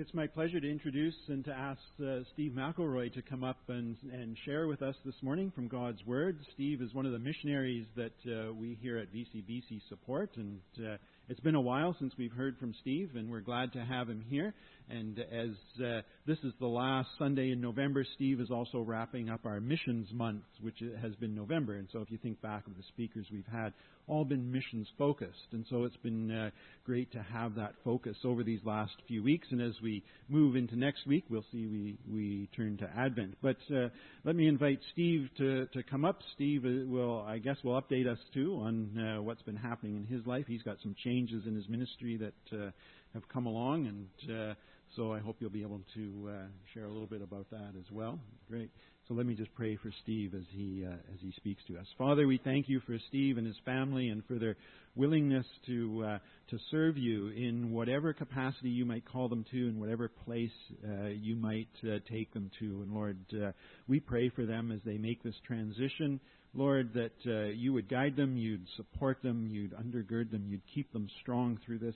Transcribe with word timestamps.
It's 0.00 0.14
my 0.14 0.26
pleasure 0.26 0.58
to 0.58 0.70
introduce 0.70 1.14
and 1.28 1.44
to 1.44 1.52
ask 1.52 1.82
uh, 2.02 2.20
Steve 2.32 2.52
McElroy 2.52 3.12
to 3.12 3.20
come 3.20 3.44
up 3.44 3.58
and, 3.68 3.98
and 4.10 4.34
share 4.46 4.66
with 4.66 4.80
us 4.80 4.94
this 5.04 5.16
morning 5.20 5.52
from 5.54 5.68
God's 5.68 6.00
Word. 6.06 6.38
Steve 6.54 6.80
is 6.80 6.94
one 6.94 7.04
of 7.04 7.12
the 7.12 7.18
missionaries 7.18 7.84
that 7.96 8.14
uh, 8.26 8.50
we 8.54 8.78
here 8.80 8.96
at 8.96 9.12
VCBC 9.12 9.86
support, 9.90 10.30
and 10.36 10.58
uh, 10.78 10.96
it's 11.30 11.38
been 11.38 11.54
a 11.54 11.60
while 11.60 11.94
since 12.00 12.12
we've 12.18 12.32
heard 12.32 12.58
from 12.58 12.74
Steve, 12.80 13.10
and 13.14 13.30
we're 13.30 13.40
glad 13.40 13.72
to 13.74 13.84
have 13.84 14.08
him 14.08 14.24
here. 14.28 14.52
And 14.90 15.16
as 15.20 15.50
uh, 15.80 16.00
this 16.26 16.38
is 16.42 16.52
the 16.58 16.66
last 16.66 17.08
Sunday 17.20 17.52
in 17.52 17.60
November, 17.60 18.04
Steve 18.16 18.40
is 18.40 18.50
also 18.50 18.80
wrapping 18.80 19.30
up 19.30 19.46
our 19.46 19.60
missions 19.60 20.08
month, 20.12 20.42
which 20.60 20.82
has 21.00 21.14
been 21.14 21.36
November. 21.36 21.76
And 21.76 21.86
so 21.92 22.00
if 22.00 22.10
you 22.10 22.18
think 22.18 22.42
back 22.42 22.66
of 22.66 22.76
the 22.76 22.82
speakers 22.88 23.26
we've 23.30 23.46
had, 23.46 23.72
all 24.08 24.24
been 24.24 24.50
missions 24.50 24.88
focused. 24.98 25.52
And 25.52 25.64
so 25.70 25.84
it's 25.84 25.96
been 25.98 26.32
uh, 26.32 26.50
great 26.84 27.12
to 27.12 27.22
have 27.22 27.54
that 27.54 27.74
focus 27.84 28.16
over 28.24 28.42
these 28.42 28.58
last 28.64 28.92
few 29.06 29.22
weeks. 29.22 29.46
And 29.52 29.62
as 29.62 29.74
we 29.80 30.02
move 30.28 30.56
into 30.56 30.76
next 30.76 31.06
week, 31.06 31.24
we'll 31.30 31.44
see 31.52 31.66
we, 31.66 31.98
we 32.12 32.48
turn 32.56 32.76
to 32.78 32.90
Advent. 32.98 33.36
But 33.40 33.58
uh, 33.72 33.88
let 34.24 34.34
me 34.34 34.48
invite 34.48 34.80
Steve 34.92 35.28
to, 35.38 35.66
to 35.66 35.82
come 35.84 36.04
up. 36.04 36.18
Steve 36.34 36.64
uh, 36.64 36.90
will, 36.90 37.20
I 37.20 37.38
guess, 37.38 37.56
will 37.62 37.80
update 37.80 38.08
us 38.08 38.18
too 38.34 38.56
on 38.60 38.98
uh, 38.98 39.22
what's 39.22 39.42
been 39.42 39.56
happening 39.56 39.96
in 39.96 40.06
his 40.06 40.26
life. 40.26 40.46
He's 40.48 40.62
got 40.62 40.78
some 40.82 40.96
changes 41.20 41.46
in 41.46 41.54
his 41.54 41.68
ministry 41.68 42.16
that 42.16 42.56
uh, 42.56 42.70
have 43.14 43.28
come 43.28 43.46
along, 43.46 43.86
and 43.86 44.56
so 44.96 45.12
I 45.12 45.20
hope 45.20 45.36
you'll 45.38 45.50
be 45.50 45.62
able 45.62 45.80
to 45.94 46.30
uh, 46.30 46.32
share 46.74 46.84
a 46.84 46.90
little 46.90 47.06
bit 47.06 47.22
about 47.22 47.48
that 47.50 47.74
as 47.78 47.90
well. 47.92 48.18
Great. 48.48 48.70
So 49.06 49.14
let 49.14 49.24
me 49.24 49.34
just 49.34 49.52
pray 49.54 49.76
for 49.76 49.92
Steve 50.02 50.34
as 50.34 50.42
he 50.50 50.84
uh, 50.86 50.92
as 50.92 51.20
he 51.20 51.32
speaks 51.36 51.62
to 51.68 51.78
us. 51.78 51.86
Father, 51.96 52.26
we 52.26 52.40
thank 52.42 52.68
you 52.68 52.80
for 52.86 52.96
Steve 53.08 53.38
and 53.38 53.46
his 53.46 53.56
family 53.64 54.08
and 54.08 54.24
for 54.26 54.34
their 54.34 54.56
willingness 54.96 55.46
to 55.66 56.04
uh, 56.04 56.18
to 56.50 56.58
serve 56.70 56.96
you 56.96 57.28
in 57.28 57.72
whatever 57.72 58.12
capacity 58.12 58.68
you 58.68 58.84
might 58.84 59.04
call 59.04 59.28
them 59.28 59.44
to, 59.52 59.68
in 59.68 59.78
whatever 59.78 60.08
place 60.08 60.50
uh, 60.84 61.06
you 61.06 61.36
might 61.36 61.68
uh, 61.84 61.98
take 62.10 62.32
them 62.32 62.50
to. 62.58 62.82
And 62.82 62.92
Lord, 62.92 63.18
uh, 63.32 63.52
we 63.88 64.00
pray 64.00 64.28
for 64.28 64.44
them 64.44 64.72
as 64.72 64.80
they 64.84 64.98
make 64.98 65.22
this 65.22 65.36
transition. 65.46 66.20
Lord, 66.52 66.92
that 66.94 67.54
you 67.56 67.72
would 67.72 67.88
guide 67.88 68.16
them, 68.16 68.36
you'd 68.36 68.66
support 68.76 69.22
them, 69.22 69.46
you'd 69.48 69.72
undergird 69.72 70.30
them, 70.30 70.46
you'd 70.48 70.66
keep 70.74 70.92
them 70.92 71.08
strong 71.20 71.58
through 71.64 71.78
this 71.78 71.94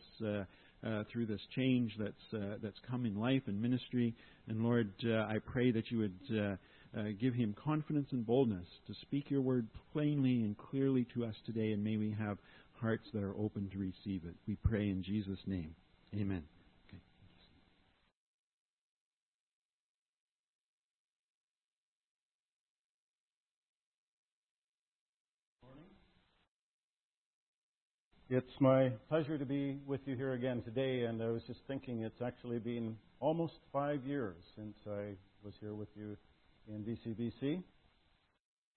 uh, 0.84 1.04
through 1.10 1.26
this 1.26 1.40
change 1.54 1.92
that's 1.98 2.34
uh, 2.34 2.56
that's 2.62 2.78
come 2.88 3.06
in 3.06 3.18
life 3.18 3.42
and 3.46 3.60
ministry. 3.60 4.14
And 4.48 4.62
Lord, 4.62 4.90
uh, 5.04 5.14
I 5.20 5.38
pray 5.44 5.70
that 5.70 5.90
you 5.90 5.98
would 5.98 6.38
uh, 6.38 6.98
uh, 6.98 7.04
give 7.18 7.34
him 7.34 7.54
confidence 7.62 8.08
and 8.12 8.26
boldness 8.26 8.66
to 8.86 8.94
speak 9.02 9.30
your 9.30 9.40
word 9.40 9.66
plainly 9.92 10.42
and 10.42 10.56
clearly 10.56 11.06
to 11.14 11.24
us 11.24 11.34
today. 11.46 11.72
And 11.72 11.82
may 11.82 11.96
we 11.96 12.14
have 12.18 12.38
hearts 12.80 13.06
that 13.14 13.22
are 13.22 13.34
open 13.36 13.70
to 13.70 13.78
receive 13.78 14.24
it. 14.24 14.34
We 14.46 14.56
pray 14.56 14.90
in 14.90 15.02
Jesus' 15.02 15.40
name. 15.46 15.74
Amen. 16.14 16.44
It's 28.30 28.58
my 28.58 28.90
pleasure 29.10 29.36
to 29.36 29.44
be 29.44 29.76
with 29.86 30.00
you 30.06 30.16
here 30.16 30.32
again 30.32 30.62
today, 30.62 31.02
and 31.02 31.22
I 31.22 31.26
was 31.26 31.42
just 31.42 31.60
thinking 31.68 32.04
it's 32.04 32.22
actually 32.22 32.58
been 32.58 32.96
almost 33.20 33.52
five 33.70 34.02
years 34.06 34.36
since 34.56 34.74
I 34.86 35.12
was 35.44 35.52
here 35.60 35.74
with 35.74 35.88
you 35.94 36.16
in 36.66 36.82
VCBC. 36.84 37.62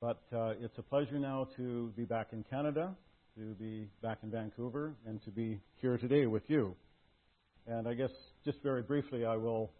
But 0.01 0.21
uh, 0.35 0.55
it's 0.59 0.77
a 0.77 0.81
pleasure 0.81 1.17
now 1.17 1.47
to 1.55 1.93
be 1.95 2.03
back 2.03 2.33
in 2.33 2.43
Canada, 2.49 2.93
to 3.37 3.53
be 3.53 3.87
back 4.01 4.17
in 4.21 4.31
Vancouver, 4.31 4.91
and 5.05 5.23
to 5.23 5.31
be 5.31 5.61
here 5.81 5.97
today 5.97 6.25
with 6.25 6.43
you. 6.49 6.75
And 7.67 7.87
I 7.87 7.93
guess 7.93 8.11
just 8.43 8.61
very 8.63 8.81
briefly, 8.81 9.23
I 9.23 9.37
will 9.37 9.71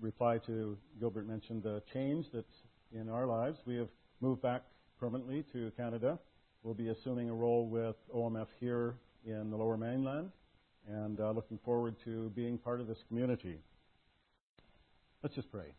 reply 0.00 0.38
to 0.46 0.74
Gilbert 0.98 1.28
mentioned 1.28 1.64
the 1.64 1.82
change 1.92 2.24
that's 2.32 2.46
in 2.94 3.10
our 3.10 3.26
lives. 3.26 3.58
We 3.66 3.76
have 3.76 3.88
moved 4.22 4.40
back 4.40 4.62
permanently 4.98 5.44
to 5.52 5.70
Canada 5.76 6.18
will 6.66 6.74
be 6.74 6.88
assuming 6.88 7.30
a 7.30 7.32
role 7.32 7.68
with 7.68 7.94
OMF 8.12 8.48
here 8.58 8.96
in 9.24 9.50
the 9.50 9.56
Lower 9.56 9.76
Mainland 9.76 10.32
and 10.88 11.20
uh, 11.20 11.30
looking 11.30 11.60
forward 11.64 11.94
to 12.04 12.28
being 12.34 12.58
part 12.58 12.80
of 12.80 12.88
this 12.88 12.98
community. 13.06 13.60
Let's 15.22 15.36
just 15.36 15.48
pray. 15.52 15.76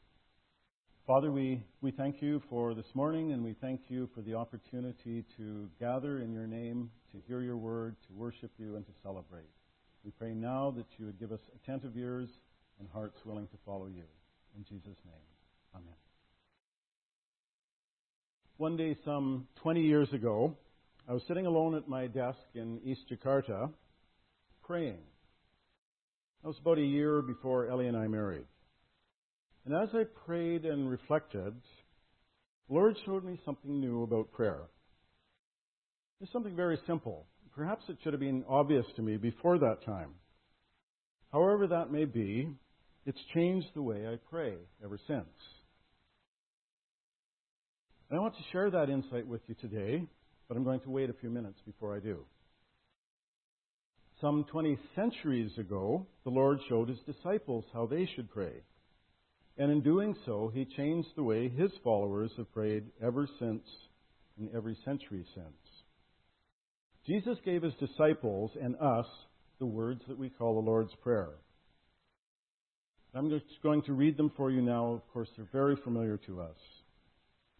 Father, 1.05 1.29
we, 1.29 1.61
we 1.81 1.91
thank 1.91 2.21
you 2.21 2.41
for 2.49 2.73
this 2.73 2.85
morning 2.93 3.33
and 3.33 3.43
we 3.43 3.53
thank 3.59 3.81
you 3.89 4.07
for 4.15 4.21
the 4.21 4.35
opportunity 4.35 5.25
to 5.35 5.67
gather 5.77 6.19
in 6.19 6.31
your 6.31 6.47
name, 6.47 6.89
to 7.11 7.17
hear 7.27 7.41
your 7.41 7.57
word, 7.57 7.97
to 8.07 8.13
worship 8.13 8.51
you, 8.57 8.77
and 8.77 8.85
to 8.85 8.91
celebrate. 9.03 9.49
We 10.05 10.11
pray 10.11 10.33
now 10.33 10.73
that 10.77 10.85
you 10.97 11.07
would 11.07 11.19
give 11.19 11.33
us 11.33 11.41
attentive 11.53 11.97
ears 11.97 12.29
and 12.79 12.87
hearts 12.93 13.19
willing 13.25 13.47
to 13.47 13.57
follow 13.65 13.87
you. 13.87 14.03
In 14.55 14.63
Jesus' 14.63 14.97
name, 15.03 15.75
amen. 15.75 15.95
One 18.55 18.77
day, 18.77 18.95
some 19.03 19.49
20 19.61 19.81
years 19.81 20.13
ago, 20.13 20.55
I 21.09 21.13
was 21.13 21.21
sitting 21.25 21.45
alone 21.45 21.73
at 21.75 21.87
my 21.87 22.07
desk 22.07 22.37
in 22.53 22.81
East 22.83 23.01
Jakarta 23.09 23.71
praying. 24.65 24.99
That 26.41 26.49
was 26.49 26.57
about 26.59 26.79
a 26.79 26.81
year 26.81 27.21
before 27.21 27.69
Ellie 27.69 27.87
and 27.87 27.95
I 27.95 28.07
married. 28.07 28.43
And 29.65 29.73
as 29.73 29.87
I 29.93 30.03
prayed 30.25 30.65
and 30.65 30.89
reflected, 30.89 31.53
the 32.67 32.75
Lord 32.75 32.97
showed 33.05 33.23
me 33.23 33.39
something 33.45 33.79
new 33.79 34.03
about 34.03 34.33
prayer. 34.33 34.63
It's 36.19 36.31
something 36.33 36.57
very 36.57 36.77
simple. 36.85 37.25
Perhaps 37.55 37.85
it 37.87 37.97
should 38.03 38.11
have 38.11 38.19
been 38.19 38.43
obvious 38.49 38.85
to 38.97 39.01
me 39.01 39.15
before 39.15 39.57
that 39.59 39.85
time. 39.85 40.09
However, 41.31 41.67
that 41.67 41.89
may 41.89 42.03
be, 42.03 42.49
it's 43.05 43.17
changed 43.33 43.67
the 43.73 43.81
way 43.81 44.05
I 44.05 44.17
pray 44.29 44.55
ever 44.83 44.99
since. 45.07 45.25
And 48.09 48.19
I 48.19 48.21
want 48.21 48.35
to 48.35 48.43
share 48.51 48.69
that 48.71 48.89
insight 48.89 49.25
with 49.25 49.41
you 49.47 49.55
today 49.55 50.05
but 50.47 50.57
I'm 50.57 50.63
going 50.63 50.79
to 50.81 50.89
wait 50.89 51.09
a 51.09 51.13
few 51.13 51.29
minutes 51.29 51.59
before 51.65 51.95
I 51.95 51.99
do. 51.99 52.19
Some 54.21 54.45
20 54.51 54.79
centuries 54.95 55.51
ago, 55.57 56.07
the 56.23 56.31
Lord 56.31 56.59
showed 56.67 56.89
his 56.89 56.99
disciples 57.05 57.65
how 57.73 57.85
they 57.85 58.09
should 58.15 58.31
pray. 58.31 58.63
And 59.57 59.71
in 59.71 59.81
doing 59.81 60.15
so, 60.25 60.51
he 60.53 60.65
changed 60.65 61.09
the 61.15 61.23
way 61.23 61.49
his 61.49 61.71
followers 61.83 62.31
have 62.37 62.51
prayed 62.51 62.85
ever 63.03 63.27
since, 63.39 63.61
in 64.39 64.49
every 64.55 64.77
century 64.85 65.25
since. 65.35 65.47
Jesus 67.05 67.37
gave 67.45 67.63
his 67.63 67.73
disciples 67.75 68.51
and 68.61 68.75
us 68.77 69.05
the 69.59 69.65
words 69.65 70.01
that 70.07 70.17
we 70.17 70.29
call 70.29 70.55
the 70.55 70.69
Lord's 70.69 70.93
Prayer. 71.01 71.29
I'm 73.13 73.29
just 73.29 73.45
going 73.63 73.81
to 73.83 73.93
read 73.93 74.17
them 74.17 74.31
for 74.35 74.51
you 74.51 74.61
now. 74.61 74.93
Of 74.93 75.13
course, 75.13 75.29
they're 75.35 75.47
very 75.51 75.75
familiar 75.83 76.17
to 76.27 76.41
us. 76.41 76.57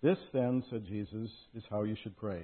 This, 0.04 0.18
then, 0.34 0.64
said 0.70 0.86
Jesus, 0.86 1.30
is 1.56 1.64
how 1.70 1.84
you 1.84 1.96
should 2.04 2.16
pray. 2.18 2.44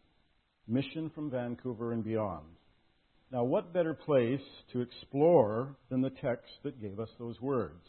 mission 0.67 1.09
from 1.13 1.29
Vancouver 1.29 1.93
and 1.93 2.03
beyond. 2.03 2.45
Now, 3.31 3.43
what 3.43 3.73
better 3.73 3.93
place 3.93 4.41
to 4.73 4.81
explore 4.81 5.75
than 5.89 6.01
the 6.01 6.09
text 6.09 6.51
that 6.63 6.81
gave 6.81 6.99
us 6.99 7.09
those 7.17 7.39
words? 7.39 7.87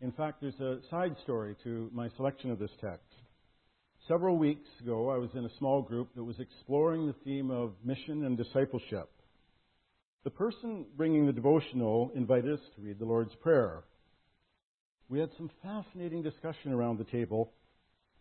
In 0.00 0.12
fact, 0.12 0.40
there's 0.40 0.60
a 0.60 0.78
side 0.90 1.16
story 1.24 1.56
to 1.64 1.90
my 1.92 2.08
selection 2.16 2.50
of 2.50 2.58
this 2.58 2.70
text. 2.80 3.04
Several 4.06 4.36
weeks 4.36 4.68
ago, 4.80 5.10
I 5.10 5.18
was 5.18 5.30
in 5.34 5.44
a 5.44 5.58
small 5.58 5.82
group 5.82 6.14
that 6.14 6.24
was 6.24 6.38
exploring 6.38 7.06
the 7.06 7.14
theme 7.24 7.50
of 7.50 7.72
mission 7.84 8.24
and 8.24 8.36
discipleship. 8.36 9.10
The 10.24 10.30
person 10.30 10.84
bringing 10.96 11.26
the 11.26 11.32
devotional 11.32 12.10
invited 12.14 12.52
us 12.52 12.64
to 12.76 12.82
read 12.82 12.98
the 12.98 13.04
Lord's 13.04 13.34
Prayer. 13.36 13.84
We 15.08 15.18
had 15.18 15.30
some 15.36 15.50
fascinating 15.62 16.22
discussion 16.22 16.72
around 16.72 16.98
the 16.98 17.04
table, 17.04 17.52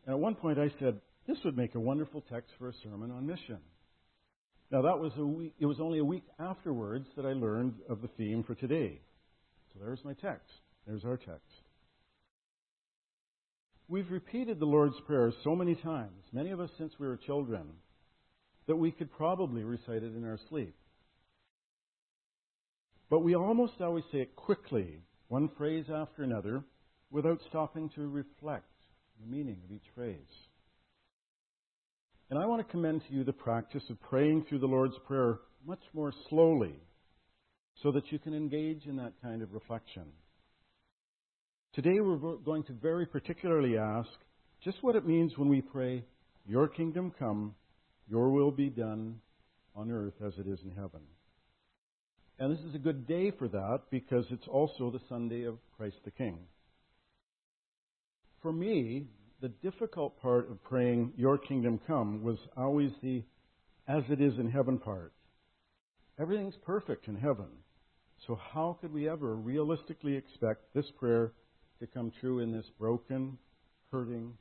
and 0.06 0.13
at 0.13 0.19
one 0.19 0.35
point 0.35 0.57
I 0.57 0.71
said, 0.79 1.00
this 1.27 1.38
would 1.44 1.57
make 1.57 1.75
a 1.75 1.79
wonderful 1.79 2.24
text 2.31 2.51
for 2.57 2.69
a 2.69 2.74
sermon 2.83 3.12
on 3.12 3.27
mission. 3.27 3.59
Now 4.71 4.81
that 4.83 5.00
was 5.00 5.12
a 5.18 5.25
week, 5.25 5.53
it 5.59 5.65
was 5.65 5.79
only 5.79 6.00
a 6.00 6.06
week 6.06 6.24
afterwards 6.39 7.07
that 7.15 7.25
I 7.25 7.33
learned 7.33 7.75
of 7.89 8.01
the 8.01 8.09
theme 8.18 8.44
for 8.44 8.56
today. 8.56 9.01
So 9.74 9.79
there's 9.83 10.03
my 10.03 10.13
text. 10.13 10.51
There's 10.85 11.06
our 11.06 11.18
text. 11.18 11.41
We've 13.89 14.09
repeated 14.12 14.59
the 14.59 14.65
Lord's 14.65 15.00
Prayer 15.06 15.31
so 15.44 15.56
many 15.56 15.75
times, 15.75 16.24
many 16.33 16.51
of 16.51 16.59
us 16.59 16.69
since 16.77 16.94
we 17.00 17.07
were 17.07 17.15
children, 17.15 17.68
that 18.68 18.75
we 18.75 18.91
could 18.91 19.12
probably 19.12 19.63
recite 19.63 20.03
it 20.03 20.15
in 20.15 20.25
our 20.25 20.39
sleep. 20.50 20.75
But 23.09 23.21
we 23.21 23.35
almost 23.35 23.80
always 23.80 24.03
say 24.12 24.19
it 24.19 24.35
quickly 24.35 25.00
one 25.30 25.50
phrase 25.57 25.85
after 25.94 26.23
another, 26.23 26.63
without 27.12 27.39
stopping 27.50 27.89
to 27.95 28.07
reflect 28.07 28.65
the 29.21 29.27
meaning 29.30 29.57
of 29.63 29.71
each 29.71 29.85
phrase. 29.95 30.18
And 32.29 32.38
I 32.38 32.45
want 32.45 32.65
to 32.65 32.69
commend 32.71 33.03
to 33.07 33.13
you 33.13 33.24
the 33.24 33.31
practice 33.31 33.83
of 33.89 34.01
praying 34.01 34.45
through 34.47 34.59
the 34.59 34.65
Lord's 34.65 34.97
Prayer 35.07 35.39
much 35.65 35.79
more 35.94 36.12
slowly 36.29 36.75
so 37.81 37.91
that 37.94 38.12
you 38.12 38.19
can 38.19 38.33
engage 38.33 38.85
in 38.85 38.97
that 38.97 39.13
kind 39.21 39.41
of 39.41 39.53
reflection. 39.53 40.03
Today 41.74 42.01
we're 42.01 42.35
going 42.38 42.63
to 42.63 42.74
very 42.74 43.06
particularly 43.06 43.77
ask 43.77 44.09
just 44.62 44.77
what 44.81 44.97
it 44.97 45.07
means 45.07 45.38
when 45.38 45.47
we 45.47 45.62
pray, 45.62 46.03
Your 46.45 46.68
kingdom 46.68 47.13
come, 47.18 47.56
Your 48.09 48.30
will 48.30 48.51
be 48.51 48.69
done 48.69 49.21
on 49.73 49.89
earth 49.89 50.15
as 50.25 50.33
it 50.38 50.47
is 50.47 50.59
in 50.65 50.71
heaven. 50.71 51.01
And 52.39 52.51
this 52.51 52.65
is 52.65 52.75
a 52.75 52.80
good 52.80 53.07
day 53.07 53.31
for 53.31 53.47
that 53.47 53.83
because 53.89 54.25
it's 54.31 54.47
also 54.50 54.91
the 54.91 55.01
Sunday 55.07 55.44
of 55.44 55.59
Christ 55.77 55.97
the 56.03 56.12
King. 56.12 56.39
For 58.41 58.51
me, 58.51 59.07
the 59.41 59.49
difficult 59.49 60.19
part 60.21 60.49
of 60.49 60.63
praying, 60.63 61.13
Your 61.15 61.37
kingdom 61.37 61.79
come, 61.85 62.23
was 62.23 62.37
always 62.55 62.91
the 63.01 63.23
as 63.87 64.03
it 64.09 64.19
is 64.19 64.37
in 64.37 64.49
heaven 64.49 64.77
part. 64.77 65.13
Everything's 66.19 66.57
perfect 66.65 67.07
in 67.07 67.15
heaven. 67.15 67.47
So, 68.25 68.35
how 68.35 68.77
could 68.81 68.91
we 68.91 69.07
ever 69.07 69.35
realistically 69.35 70.15
expect 70.15 70.73
this 70.73 70.89
prayer 70.99 71.33
to 71.79 71.87
come 71.87 72.11
true 72.19 72.39
in 72.39 72.51
this 72.51 72.65
broken, 72.79 73.37
hurting, 73.91 74.33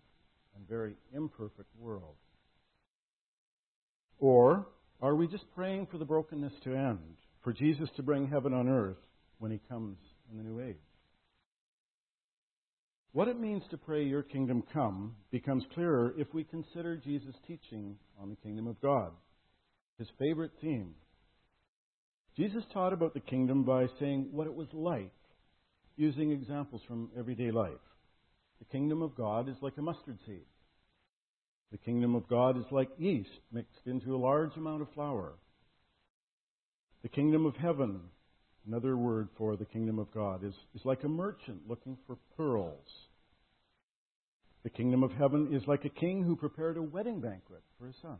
and 0.56 0.68
very 0.68 0.94
imperfect 1.14 1.68
world? 1.78 2.16
Or 4.18 4.66
are 5.02 5.14
we 5.14 5.26
just 5.26 5.44
praying 5.54 5.88
for 5.90 5.98
the 5.98 6.06
brokenness 6.06 6.54
to 6.64 6.74
end, 6.74 7.16
for 7.44 7.52
Jesus 7.52 7.90
to 7.96 8.02
bring 8.02 8.28
heaven 8.28 8.54
on 8.54 8.68
earth 8.68 8.96
when 9.38 9.50
he 9.50 9.60
comes 9.68 9.98
in 10.30 10.38
the 10.38 10.44
new 10.44 10.60
age? 10.60 10.76
What 13.16 13.28
it 13.28 13.40
means 13.40 13.62
to 13.70 13.78
pray, 13.78 14.04
Your 14.04 14.22
kingdom 14.22 14.62
come, 14.74 15.14
becomes 15.30 15.64
clearer 15.72 16.12
if 16.18 16.34
we 16.34 16.44
consider 16.44 16.98
Jesus' 16.98 17.34
teaching 17.46 17.96
on 18.20 18.28
the 18.28 18.36
kingdom 18.36 18.66
of 18.66 18.78
God, 18.82 19.10
his 19.98 20.06
favorite 20.18 20.50
theme. 20.60 20.90
Jesus 22.36 22.62
taught 22.74 22.92
about 22.92 23.14
the 23.14 23.20
kingdom 23.20 23.64
by 23.64 23.86
saying 23.98 24.28
what 24.32 24.46
it 24.46 24.54
was 24.54 24.66
like, 24.74 25.14
using 25.96 26.30
examples 26.30 26.82
from 26.86 27.08
everyday 27.18 27.50
life. 27.50 27.72
The 28.58 28.66
kingdom 28.66 29.00
of 29.00 29.16
God 29.16 29.48
is 29.48 29.56
like 29.62 29.78
a 29.78 29.82
mustard 29.82 30.18
seed. 30.26 30.44
The 31.72 31.78
kingdom 31.78 32.14
of 32.16 32.28
God 32.28 32.58
is 32.58 32.66
like 32.70 32.90
yeast 32.98 33.30
mixed 33.50 33.86
into 33.86 34.14
a 34.14 34.18
large 34.18 34.54
amount 34.58 34.82
of 34.82 34.92
flour. 34.92 35.32
The 37.02 37.08
kingdom 37.08 37.46
of 37.46 37.56
heaven, 37.56 37.98
another 38.66 38.94
word 38.94 39.28
for 39.38 39.56
the 39.56 39.64
kingdom 39.64 39.98
of 39.98 40.12
God, 40.12 40.44
is, 40.44 40.52
is 40.74 40.82
like 40.84 41.02
a 41.02 41.08
merchant 41.08 41.62
looking 41.66 41.96
for 42.06 42.18
pearls. 42.36 42.84
The 44.66 44.70
kingdom 44.70 45.04
of 45.04 45.12
heaven 45.12 45.54
is 45.54 45.62
like 45.68 45.84
a 45.84 45.88
king 45.88 46.24
who 46.24 46.34
prepared 46.34 46.76
a 46.76 46.82
wedding 46.82 47.20
banquet 47.20 47.62
for 47.78 47.86
his 47.86 47.94
son. 48.02 48.18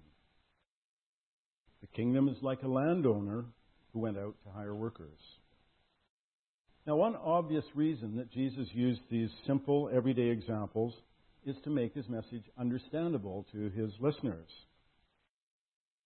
The 1.81 1.89
kingdom 1.89 2.29
is 2.29 2.37
like 2.41 2.63
a 2.63 2.69
landowner 2.69 3.47
who 3.93 3.99
went 3.99 4.17
out 4.17 4.37
to 4.45 4.53
hire 4.53 4.73
workers. 4.73 5.19
Now, 6.87 6.95
one 6.95 7.17
obvious 7.17 7.65
reason 7.75 8.17
that 8.19 8.31
Jesus 8.31 8.69
used 8.73 9.01
these 9.11 9.29
simple, 9.45 9.91
everyday 9.93 10.29
examples 10.29 10.95
is 11.45 11.57
to 11.65 11.71
make 11.71 11.95
his 11.95 12.09
message 12.09 12.45
understandable 12.57 13.45
to 13.51 13.69
his 13.71 13.91
listeners. 13.99 14.49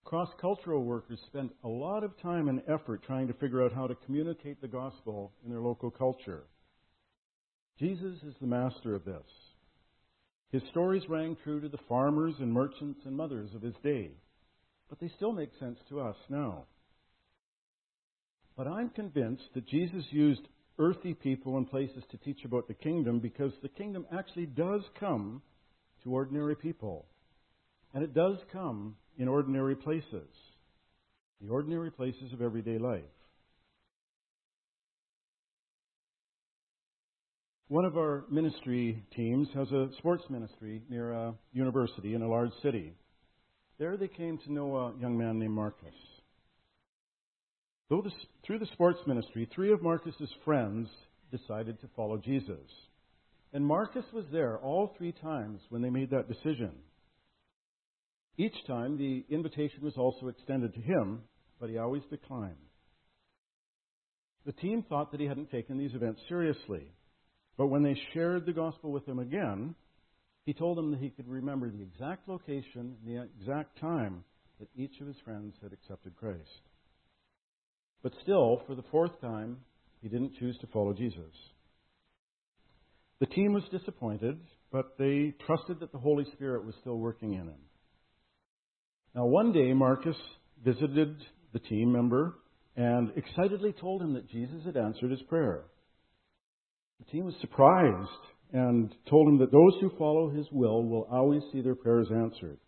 Cross 0.06 0.30
cultural 0.40 0.82
workers 0.82 1.18
spend 1.26 1.50
a 1.64 1.68
lot 1.68 2.02
of 2.02 2.18
time 2.22 2.48
and 2.48 2.62
effort 2.66 3.02
trying 3.06 3.28
to 3.28 3.34
figure 3.34 3.62
out 3.62 3.74
how 3.74 3.86
to 3.86 3.94
communicate 4.06 4.62
the 4.62 4.68
gospel 4.68 5.32
in 5.44 5.50
their 5.50 5.60
local 5.60 5.90
culture. 5.90 6.44
Jesus 7.78 8.16
is 8.26 8.34
the 8.40 8.46
master 8.46 8.94
of 8.94 9.04
this. 9.04 9.26
His 10.52 10.62
stories 10.70 11.08
rang 11.08 11.36
true 11.44 11.60
to 11.60 11.68
the 11.68 11.78
farmers 11.88 12.34
and 12.40 12.52
merchants 12.52 13.00
and 13.04 13.16
mothers 13.16 13.50
of 13.54 13.62
his 13.62 13.74
day, 13.84 14.10
but 14.88 14.98
they 14.98 15.10
still 15.16 15.32
make 15.32 15.50
sense 15.60 15.78
to 15.88 16.00
us 16.00 16.16
now. 16.28 16.64
But 18.56 18.66
I'm 18.66 18.90
convinced 18.90 19.44
that 19.54 19.68
Jesus 19.68 20.04
used 20.10 20.42
earthy 20.78 21.14
people 21.14 21.56
and 21.56 21.70
places 21.70 22.02
to 22.10 22.16
teach 22.18 22.44
about 22.44 22.66
the 22.66 22.74
kingdom 22.74 23.20
because 23.20 23.52
the 23.62 23.68
kingdom 23.68 24.06
actually 24.12 24.46
does 24.46 24.82
come 24.98 25.40
to 26.02 26.12
ordinary 26.12 26.56
people. 26.56 27.06
And 27.94 28.02
it 28.02 28.14
does 28.14 28.36
come 28.52 28.96
in 29.18 29.28
ordinary 29.28 29.76
places, 29.76 30.28
the 31.40 31.48
ordinary 31.48 31.90
places 31.90 32.32
of 32.32 32.42
everyday 32.42 32.78
life. 32.78 33.02
One 37.70 37.84
of 37.84 37.96
our 37.96 38.24
ministry 38.28 39.00
teams 39.14 39.46
has 39.54 39.70
a 39.70 39.90
sports 39.98 40.24
ministry 40.28 40.82
near 40.90 41.12
a 41.12 41.34
university 41.52 42.14
in 42.14 42.22
a 42.22 42.28
large 42.28 42.50
city. 42.64 42.94
There 43.78 43.96
they 43.96 44.08
came 44.08 44.38
to 44.38 44.52
know 44.52 44.74
a 44.74 45.00
young 45.00 45.16
man 45.16 45.38
named 45.38 45.54
Marcus. 45.54 45.94
Through 47.88 48.58
the 48.58 48.66
sports 48.72 48.98
ministry, 49.06 49.48
three 49.54 49.72
of 49.72 49.84
Marcus's 49.84 50.32
friends 50.44 50.88
decided 51.30 51.80
to 51.80 51.88
follow 51.94 52.16
Jesus. 52.16 52.58
And 53.52 53.64
Marcus 53.64 54.04
was 54.12 54.24
there 54.32 54.58
all 54.58 54.92
three 54.98 55.12
times 55.12 55.60
when 55.68 55.80
they 55.80 55.90
made 55.90 56.10
that 56.10 56.26
decision. 56.26 56.72
Each 58.36 58.66
time, 58.66 58.98
the 58.98 59.24
invitation 59.32 59.84
was 59.84 59.94
also 59.96 60.26
extended 60.26 60.74
to 60.74 60.80
him, 60.80 61.20
but 61.60 61.70
he 61.70 61.78
always 61.78 62.02
declined. 62.10 62.56
The 64.44 64.54
team 64.54 64.84
thought 64.88 65.12
that 65.12 65.20
he 65.20 65.28
hadn't 65.28 65.52
taken 65.52 65.78
these 65.78 65.94
events 65.94 66.20
seriously. 66.28 66.90
But 67.60 67.66
when 67.66 67.82
they 67.82 67.94
shared 68.14 68.46
the 68.46 68.54
gospel 68.54 68.90
with 68.90 69.06
him 69.06 69.18
again, 69.18 69.74
he 70.46 70.54
told 70.54 70.78
them 70.78 70.92
that 70.92 71.00
he 71.00 71.10
could 71.10 71.28
remember 71.28 71.68
the 71.68 71.82
exact 71.82 72.26
location 72.26 72.96
and 72.96 73.06
the 73.06 73.22
exact 73.38 73.78
time 73.78 74.24
that 74.58 74.70
each 74.74 74.98
of 75.02 75.06
his 75.06 75.16
friends 75.26 75.54
had 75.62 75.74
accepted 75.74 76.16
Christ. 76.16 76.62
But 78.02 78.14
still, 78.22 78.62
for 78.66 78.74
the 78.74 78.84
fourth 78.90 79.20
time, 79.20 79.58
he 80.00 80.08
didn't 80.08 80.38
choose 80.38 80.56
to 80.62 80.68
follow 80.68 80.94
Jesus. 80.94 81.34
The 83.18 83.26
team 83.26 83.52
was 83.52 83.64
disappointed, 83.70 84.40
but 84.72 84.96
they 84.98 85.34
trusted 85.44 85.80
that 85.80 85.92
the 85.92 85.98
Holy 85.98 86.24
Spirit 86.32 86.64
was 86.64 86.76
still 86.80 86.96
working 86.96 87.34
in 87.34 87.42
him. 87.42 87.60
Now, 89.14 89.26
one 89.26 89.52
day, 89.52 89.74
Marcus 89.74 90.16
visited 90.64 91.14
the 91.52 91.58
team 91.58 91.92
member 91.92 92.38
and 92.74 93.12
excitedly 93.16 93.74
told 93.78 94.00
him 94.00 94.14
that 94.14 94.30
Jesus 94.30 94.64
had 94.64 94.78
answered 94.78 95.10
his 95.10 95.20
prayer. 95.28 95.64
The 97.00 97.10
team 97.10 97.24
was 97.24 97.34
surprised 97.40 98.08
and 98.52 98.94
told 99.08 99.28
him 99.28 99.38
that 99.38 99.52
those 99.52 99.80
who 99.80 99.96
follow 99.98 100.30
his 100.30 100.46
will 100.52 100.84
will 100.84 101.08
always 101.10 101.42
see 101.52 101.60
their 101.60 101.74
prayers 101.74 102.08
answered. 102.12 102.58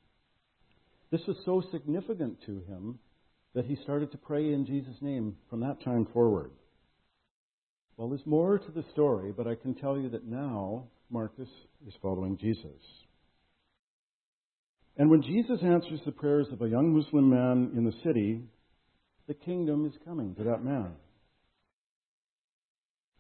This 1.11 1.21
was 1.27 1.37
so 1.45 1.63
significant 1.71 2.39
to 2.47 2.63
him 2.67 2.99
that 3.55 3.67
he 3.67 3.77
started 3.83 4.11
to 4.13 4.19
pray 4.19 4.53
in 4.53 4.65
Jesus' 4.65 4.97
name 5.03 5.37
from 5.51 5.61
that 5.61 5.83
time 5.85 6.07
forward. 6.13 6.51
Well, 7.97 8.09
there's 8.09 8.27
more 8.27 8.59
to 8.59 8.73
the 8.73 8.85
story, 8.93 9.33
but 9.37 9.47
I 9.47 9.55
can 9.55 9.75
tell 9.75 9.99
you 9.99 10.09
that 10.11 10.27
now 10.27 10.85
Marcus 11.11 11.49
is 11.87 11.93
following 12.01 12.39
Jesus. 12.39 12.81
And 14.97 15.11
when 15.11 15.23
Jesus 15.23 15.59
answers 15.63 16.01
the 16.05 16.13
prayers 16.13 16.47
of 16.53 16.63
a 16.63 16.69
young 16.69 16.97
Muslim 16.97 17.29
man 17.29 17.73
in 17.77 17.85
the 17.85 17.95
city, 18.03 18.43
the 19.29 19.35
kingdom 19.35 19.87
is 19.87 19.93
coming 20.05 20.35
to 20.37 20.45
that 20.45 20.65
man. 20.65 20.93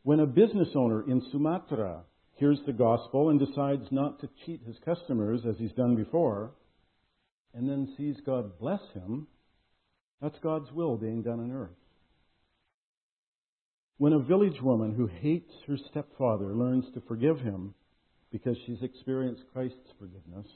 When 0.05 0.21
a 0.21 0.27
business 0.27 0.69
owner 0.75 1.09
in 1.09 1.23
Sumatra 1.31 2.03
hears 2.35 2.59
the 2.67 2.73
gospel 2.73 3.31
and 3.31 3.39
decides 3.39 3.87
not 3.93 4.21
to 4.21 4.29
cheat 4.45 4.61
his 4.67 4.77
customers 4.85 5.43
as 5.49 5.57
he's 5.59 5.73
done 5.73 5.95
before, 5.95 6.53
and 7.55 7.69
then 7.69 7.95
sees 7.97 8.17
God 8.27 8.59
bless 8.59 8.81
him, 8.95 9.29
that's 10.21 10.39
God's 10.43 10.73
will 10.73 10.97
being 10.97 11.23
done 11.23 11.41
on 11.41 11.53
earth. 11.53 11.71
When 13.99 14.13
a 14.13 14.19
village 14.19 14.61
woman 14.61 14.93
who 14.95 15.07
hates 15.07 15.53
her 15.69 15.77
stepfather 15.91 16.55
learns 16.55 16.87
to 16.95 17.03
forgive 17.07 17.39
him 17.39 17.75
because 18.33 18.57
she's 18.67 18.83
experienced 18.83 19.45
Christ's 19.53 19.93
forgiveness, 20.01 20.49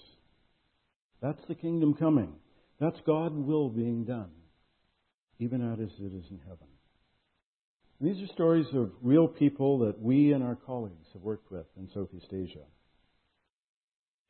that's 1.22 1.42
the 1.46 1.54
kingdom 1.54 1.94
coming. 1.94 2.32
That's 2.80 2.98
God's 3.06 3.36
will 3.36 3.68
being 3.68 4.04
done, 4.04 4.30
even 5.38 5.62
as 5.62 5.78
it 5.78 6.12
is 6.12 6.24
in 6.30 6.40
heaven. 6.46 6.66
These 8.00 8.22
are 8.22 8.32
stories 8.32 8.66
of 8.74 8.90
real 9.02 9.26
people 9.26 9.78
that 9.80 10.00
we 10.00 10.32
and 10.32 10.44
our 10.44 10.56
colleagues 10.56 11.06
have 11.14 11.22
worked 11.22 11.50
with 11.50 11.66
in 11.78 11.88
Southeast 11.94 12.32
Asia. 12.32 12.64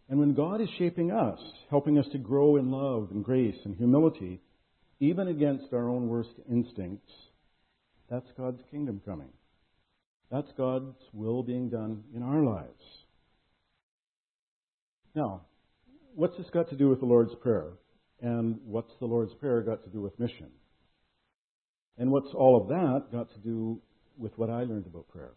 And 0.09 0.21
when 0.21 0.35
God 0.35 0.61
is 0.61 0.69
shaping 0.79 1.11
us, 1.11 1.41
helping 1.69 1.99
us 1.99 2.07
to 2.13 2.19
grow 2.19 2.57
in 2.57 2.71
love 2.71 3.09
and 3.11 3.25
grace 3.25 3.57
and 3.65 3.77
humility, 3.77 4.41
even 5.01 5.27
against 5.27 5.73
our 5.73 5.89
own 5.89 6.09
worst 6.09 6.31
instincts, 6.49 7.13
that's 8.09 8.31
God's 8.37 8.63
kingdom 8.71 9.01
coming. 9.05 9.31
That's 10.31 10.51
God's 10.57 10.97
will 11.13 11.43
being 11.43 11.69
done 11.69 12.05
in 12.15 12.23
our 12.23 12.43
lives. 12.43 12.71
Now, 15.15 15.43
what's 16.15 16.37
this 16.37 16.51
got 16.53 16.71
to 16.71 16.77
do 16.77 16.89
with 16.89 17.01
the 17.01 17.07
Lord's 17.07 17.35
Prayer? 17.43 17.73
And 18.21 18.61
what's 18.65 18.93
the 19.01 19.07
Lord's 19.07 19.35
Prayer 19.35 19.61
got 19.63 19.83
to 19.85 19.91
do 19.91 20.01
with 20.01 20.19
mission? 20.21 20.51
And 21.99 22.11
what's 22.11 22.35
all 22.35 22.61
of 22.61 22.69
that 22.69 23.13
got 23.13 23.33
to 23.33 23.39
do 23.39 23.81
with 24.19 24.33
what 24.37 24.51
I 24.51 24.65
learned 24.65 24.87
about 24.87 25.09
prayer? 25.09 25.33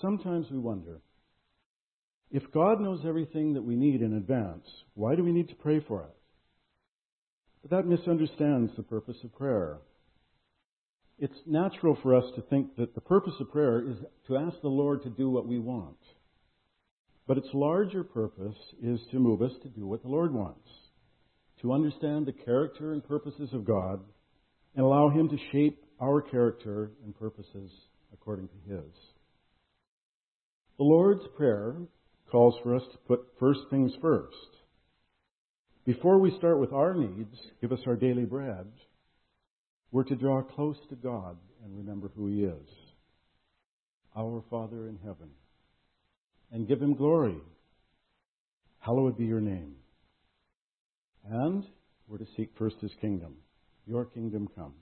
Sometimes 0.00 0.46
we 0.50 0.58
wonder 0.58 1.00
if 2.32 2.50
God 2.52 2.80
knows 2.80 3.00
everything 3.06 3.54
that 3.54 3.62
we 3.62 3.76
need 3.76 4.00
in 4.00 4.14
advance, 4.14 4.66
why 4.94 5.14
do 5.14 5.22
we 5.22 5.32
need 5.32 5.50
to 5.50 5.54
pray 5.54 5.80
for 5.86 6.02
it? 6.02 6.16
But 7.62 7.70
that 7.76 7.86
misunderstands 7.86 8.72
the 8.76 8.82
purpose 8.82 9.18
of 9.22 9.34
prayer. 9.36 9.78
It's 11.18 11.38
natural 11.46 11.96
for 12.02 12.16
us 12.16 12.24
to 12.34 12.42
think 12.42 12.74
that 12.76 12.94
the 12.94 13.00
purpose 13.00 13.34
of 13.38 13.52
prayer 13.52 13.86
is 13.86 13.96
to 14.26 14.38
ask 14.38 14.56
the 14.60 14.68
Lord 14.68 15.02
to 15.04 15.10
do 15.10 15.30
what 15.30 15.46
we 15.46 15.58
want. 15.58 15.98
But 17.28 17.38
its 17.38 17.48
larger 17.52 18.02
purpose 18.02 18.56
is 18.82 18.98
to 19.12 19.20
move 19.20 19.42
us 19.42 19.52
to 19.62 19.68
do 19.68 19.86
what 19.86 20.02
the 20.02 20.08
Lord 20.08 20.32
wants 20.32 20.68
to 21.62 21.72
understand 21.72 22.26
the 22.26 22.32
character 22.32 22.92
and 22.92 23.04
purposes 23.04 23.50
of 23.52 23.64
God, 23.64 24.00
and 24.74 24.84
allow 24.84 25.08
Him 25.08 25.28
to 25.28 25.36
shape 25.50 25.84
our 26.00 26.20
character 26.20 26.90
and 27.04 27.16
purposes 27.18 27.70
according 28.12 28.48
to 28.48 28.74
His. 28.74 28.92
The 30.78 30.84
Lord's 30.84 31.24
Prayer 31.36 31.76
calls 32.30 32.54
for 32.62 32.74
us 32.74 32.82
to 32.92 32.98
put 33.06 33.26
first 33.38 33.60
things 33.70 33.92
first. 34.00 34.34
Before 35.84 36.18
we 36.18 36.36
start 36.38 36.60
with 36.60 36.72
our 36.72 36.94
needs, 36.94 37.36
give 37.60 37.72
us 37.72 37.80
our 37.86 37.96
daily 37.96 38.24
bread, 38.24 38.66
we're 39.90 40.04
to 40.04 40.16
draw 40.16 40.42
close 40.42 40.76
to 40.88 40.96
God 40.96 41.36
and 41.64 41.76
remember 41.76 42.10
who 42.16 42.28
He 42.28 42.44
is. 42.44 42.68
Our 44.16 44.42
Father 44.50 44.88
in 44.88 44.98
heaven 45.04 45.28
and 46.52 46.68
give 46.68 46.80
him 46.80 46.94
glory. 46.94 47.38
Hallowed 48.80 49.16
be 49.16 49.24
your 49.24 49.40
name. 49.40 49.74
And 51.30 51.64
we're 52.08 52.18
to 52.18 52.26
seek 52.36 52.50
first 52.58 52.76
his 52.80 52.92
kingdom. 53.00 53.36
Your 53.86 54.04
kingdom 54.04 54.48
come. 54.56 54.74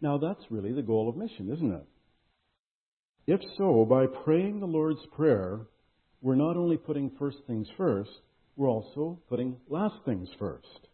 Now 0.00 0.18
that's 0.18 0.50
really 0.50 0.72
the 0.72 0.82
goal 0.82 1.08
of 1.08 1.16
mission, 1.16 1.50
isn't 1.52 1.72
it? 1.72 1.86
If 3.26 3.40
so, 3.58 3.84
by 3.84 4.06
praying 4.24 4.60
the 4.60 4.66
Lord's 4.66 5.04
Prayer, 5.14 5.66
we're 6.22 6.34
not 6.34 6.56
only 6.56 6.76
putting 6.76 7.10
first 7.18 7.38
things 7.46 7.66
first, 7.76 8.10
we're 8.56 8.70
also 8.70 9.20
putting 9.28 9.56
last 9.68 9.96
things 10.04 10.28
first. 10.38 10.88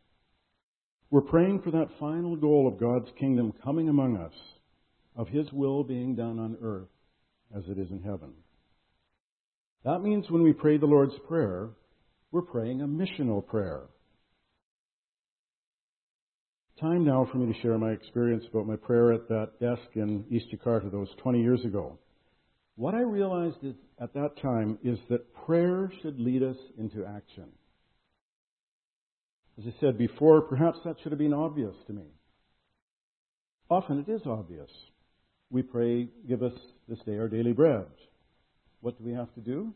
We're 1.10 1.20
praying 1.20 1.62
for 1.62 1.70
that 1.70 1.90
final 2.00 2.34
goal 2.36 2.66
of 2.66 2.80
God's 2.80 3.08
kingdom 3.18 3.52
coming 3.62 3.88
among 3.88 4.16
us, 4.16 4.34
of 5.16 5.28
His 5.28 5.46
will 5.52 5.84
being 5.84 6.16
done 6.16 6.38
on 6.38 6.56
earth 6.60 6.88
as 7.56 7.62
it 7.68 7.78
is 7.78 7.90
in 7.90 8.02
heaven. 8.02 8.32
That 9.84 10.00
means 10.00 10.28
when 10.28 10.42
we 10.42 10.52
pray 10.52 10.76
the 10.76 10.86
Lord's 10.86 11.14
Prayer, 11.28 11.68
we're 12.34 12.42
praying 12.42 12.82
a 12.82 12.84
missional 12.84 13.46
prayer. 13.46 13.82
Time 16.80 17.04
now 17.04 17.28
for 17.30 17.38
me 17.38 17.52
to 17.52 17.60
share 17.60 17.78
my 17.78 17.92
experience 17.92 18.42
about 18.50 18.66
my 18.66 18.74
prayer 18.74 19.12
at 19.12 19.28
that 19.28 19.50
desk 19.60 19.88
in 19.94 20.24
East 20.32 20.46
Jakarta 20.52 20.90
those 20.90 21.06
20 21.22 21.40
years 21.40 21.64
ago. 21.64 21.96
What 22.74 22.92
I 22.92 23.02
realized 23.02 23.58
at 24.00 24.12
that 24.14 24.30
time 24.42 24.78
is 24.82 24.98
that 25.10 25.32
prayer 25.46 25.92
should 26.02 26.18
lead 26.18 26.42
us 26.42 26.56
into 26.76 27.06
action. 27.06 27.46
As 29.56 29.66
I 29.68 29.80
said 29.80 29.96
before, 29.96 30.40
perhaps 30.40 30.78
that 30.84 30.96
should 31.04 31.12
have 31.12 31.20
been 31.20 31.32
obvious 31.32 31.76
to 31.86 31.92
me. 31.92 32.06
Often 33.70 34.06
it 34.08 34.10
is 34.10 34.22
obvious. 34.26 34.70
We 35.52 35.62
pray, 35.62 36.08
give 36.28 36.42
us 36.42 36.58
this 36.88 36.98
day 37.06 37.16
our 37.16 37.28
daily 37.28 37.52
bread. 37.52 37.86
What 38.80 38.98
do 38.98 39.04
we 39.04 39.12
have 39.12 39.32
to 39.34 39.40
do? 39.40 39.72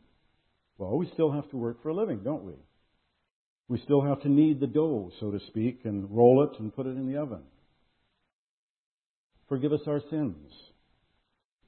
Well, 0.78 0.96
we 0.96 1.10
still 1.12 1.32
have 1.32 1.50
to 1.50 1.56
work 1.56 1.82
for 1.82 1.88
a 1.88 1.94
living, 1.94 2.20
don't 2.24 2.44
we? 2.44 2.54
We 3.68 3.80
still 3.84 4.00
have 4.00 4.22
to 4.22 4.28
knead 4.28 4.60
the 4.60 4.66
dough, 4.66 5.10
so 5.20 5.30
to 5.30 5.40
speak, 5.48 5.80
and 5.84 6.08
roll 6.10 6.48
it 6.50 6.58
and 6.58 6.74
put 6.74 6.86
it 6.86 6.96
in 6.96 7.12
the 7.12 7.20
oven. 7.20 7.42
Forgive 9.48 9.72
us 9.72 9.80
our 9.86 10.00
sins. 10.08 10.52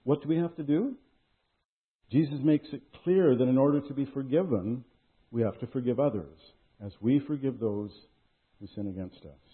What 0.04 0.22
do 0.22 0.28
we 0.28 0.36
have 0.36 0.56
to 0.56 0.62
do? 0.62 0.94
Jesus 2.10 2.38
makes 2.42 2.68
it 2.72 2.82
clear 3.04 3.36
that 3.36 3.48
in 3.48 3.58
order 3.58 3.80
to 3.80 3.94
be 3.94 4.06
forgiven, 4.14 4.84
we 5.30 5.42
have 5.42 5.58
to 5.60 5.66
forgive 5.66 6.00
others, 6.00 6.38
as 6.84 6.92
we 7.00 7.20
forgive 7.26 7.60
those 7.60 7.90
who 8.58 8.66
sin 8.74 8.88
against 8.88 9.24
us. 9.24 9.50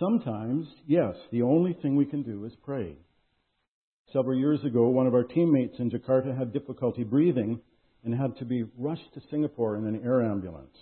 Sometimes, 0.00 0.66
yes, 0.86 1.14
the 1.30 1.42
only 1.42 1.74
thing 1.80 1.94
we 1.96 2.04
can 2.04 2.22
do 2.22 2.44
is 2.44 2.52
pray. 2.64 2.96
Several 4.12 4.38
years 4.38 4.62
ago, 4.64 4.88
one 4.88 5.06
of 5.06 5.14
our 5.14 5.24
teammates 5.24 5.78
in 5.78 5.90
Jakarta 5.90 6.36
had 6.36 6.52
difficulty 6.52 7.04
breathing 7.04 7.60
and 8.06 8.14
had 8.14 8.36
to 8.38 8.46
be 8.46 8.64
rushed 8.78 9.12
to 9.14 9.20
Singapore 9.30 9.76
in 9.76 9.86
an 9.86 10.00
air 10.04 10.22
ambulance. 10.22 10.76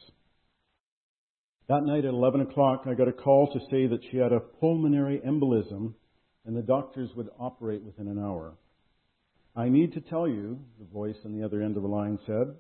That 1.69 1.83
night 1.83 2.05
at 2.05 2.13
11 2.13 2.43
o'clock, 2.43 2.83
I 2.87 2.95
got 2.95 3.09
a 3.09 3.13
call 3.13 3.51
to 3.53 3.59
say 3.71 3.87
that 3.87 4.05
she 4.11 4.19
had 4.19 4.33
a 4.33 4.41
pulmonary 4.41 5.21
embolism 5.27 5.95
and 6.45 6.55
the 6.55 6.63
doctors 6.63 7.09
would 7.17 7.31
operate 7.41 7.83
within 7.83 8.07
an 8.07 8.19
hour. 8.19 8.53
I 9.57 9.71
need 9.71 9.95
to 9.95 10.01
tell 10.01 10.29
you, 10.29 10.61
the 10.79 10.85
voice 10.93 11.17
on 11.25 11.37
the 11.37 11.45
other 11.45 11.63
end 11.63 11.77
of 11.77 11.83
the 11.83 11.89
line 11.89 12.19
said, 12.27 12.55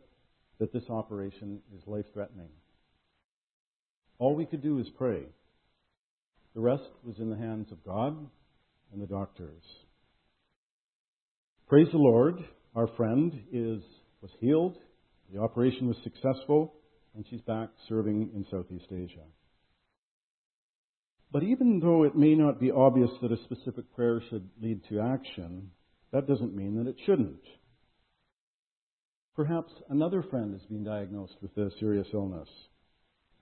that 0.59 0.73
this 0.73 0.89
operation 0.89 1.61
is 1.77 1.83
life 1.87 2.07
threatening. 2.15 2.49
All 4.19 4.35
we 4.35 4.47
could 4.47 4.63
do 4.63 4.79
is 4.79 4.87
pray. 4.97 5.25
The 6.55 6.61
rest 6.61 6.89
was 7.05 7.19
in 7.19 7.29
the 7.29 7.37
hands 7.37 7.71
of 7.71 7.85
God 7.85 8.17
and 8.93 9.03
the 9.03 9.07
doctors. 9.07 9.63
Praise 11.69 11.89
the 11.93 11.99
Lord. 11.99 12.37
Our 12.75 12.87
friend 12.97 13.43
is, 13.53 13.83
was 14.25 14.33
healed. 14.41 14.79
The 15.35 15.39
operation 15.39 15.87
was 15.87 15.99
successful, 16.03 16.73
and 17.15 17.27
she's 17.29 17.43
back 17.43 17.69
serving 17.91 18.31
in 18.35 18.47
Southeast 18.51 18.87
Asia. 18.91 19.27
But 21.31 21.43
even 21.43 21.79
though 21.79 22.05
it 22.05 22.17
may 22.17 22.35
not 22.35 22.59
be 22.59 22.71
obvious 22.71 23.11
that 23.21 23.33
a 23.33 23.45
specific 23.45 23.95
prayer 23.95 24.23
should 24.31 24.49
lead 24.63 24.81
to 24.89 25.01
action, 25.01 25.71
that 26.11 26.27
doesn't 26.27 26.57
mean 26.57 26.77
that 26.77 26.89
it 26.89 26.97
shouldn't. 27.05 27.43
Perhaps 29.37 29.73
another 29.91 30.23
friend 30.23 30.55
has 30.55 30.67
been 30.71 30.85
diagnosed 30.85 31.35
with 31.43 31.55
a 31.59 31.71
serious 31.79 32.07
illness. 32.15 32.49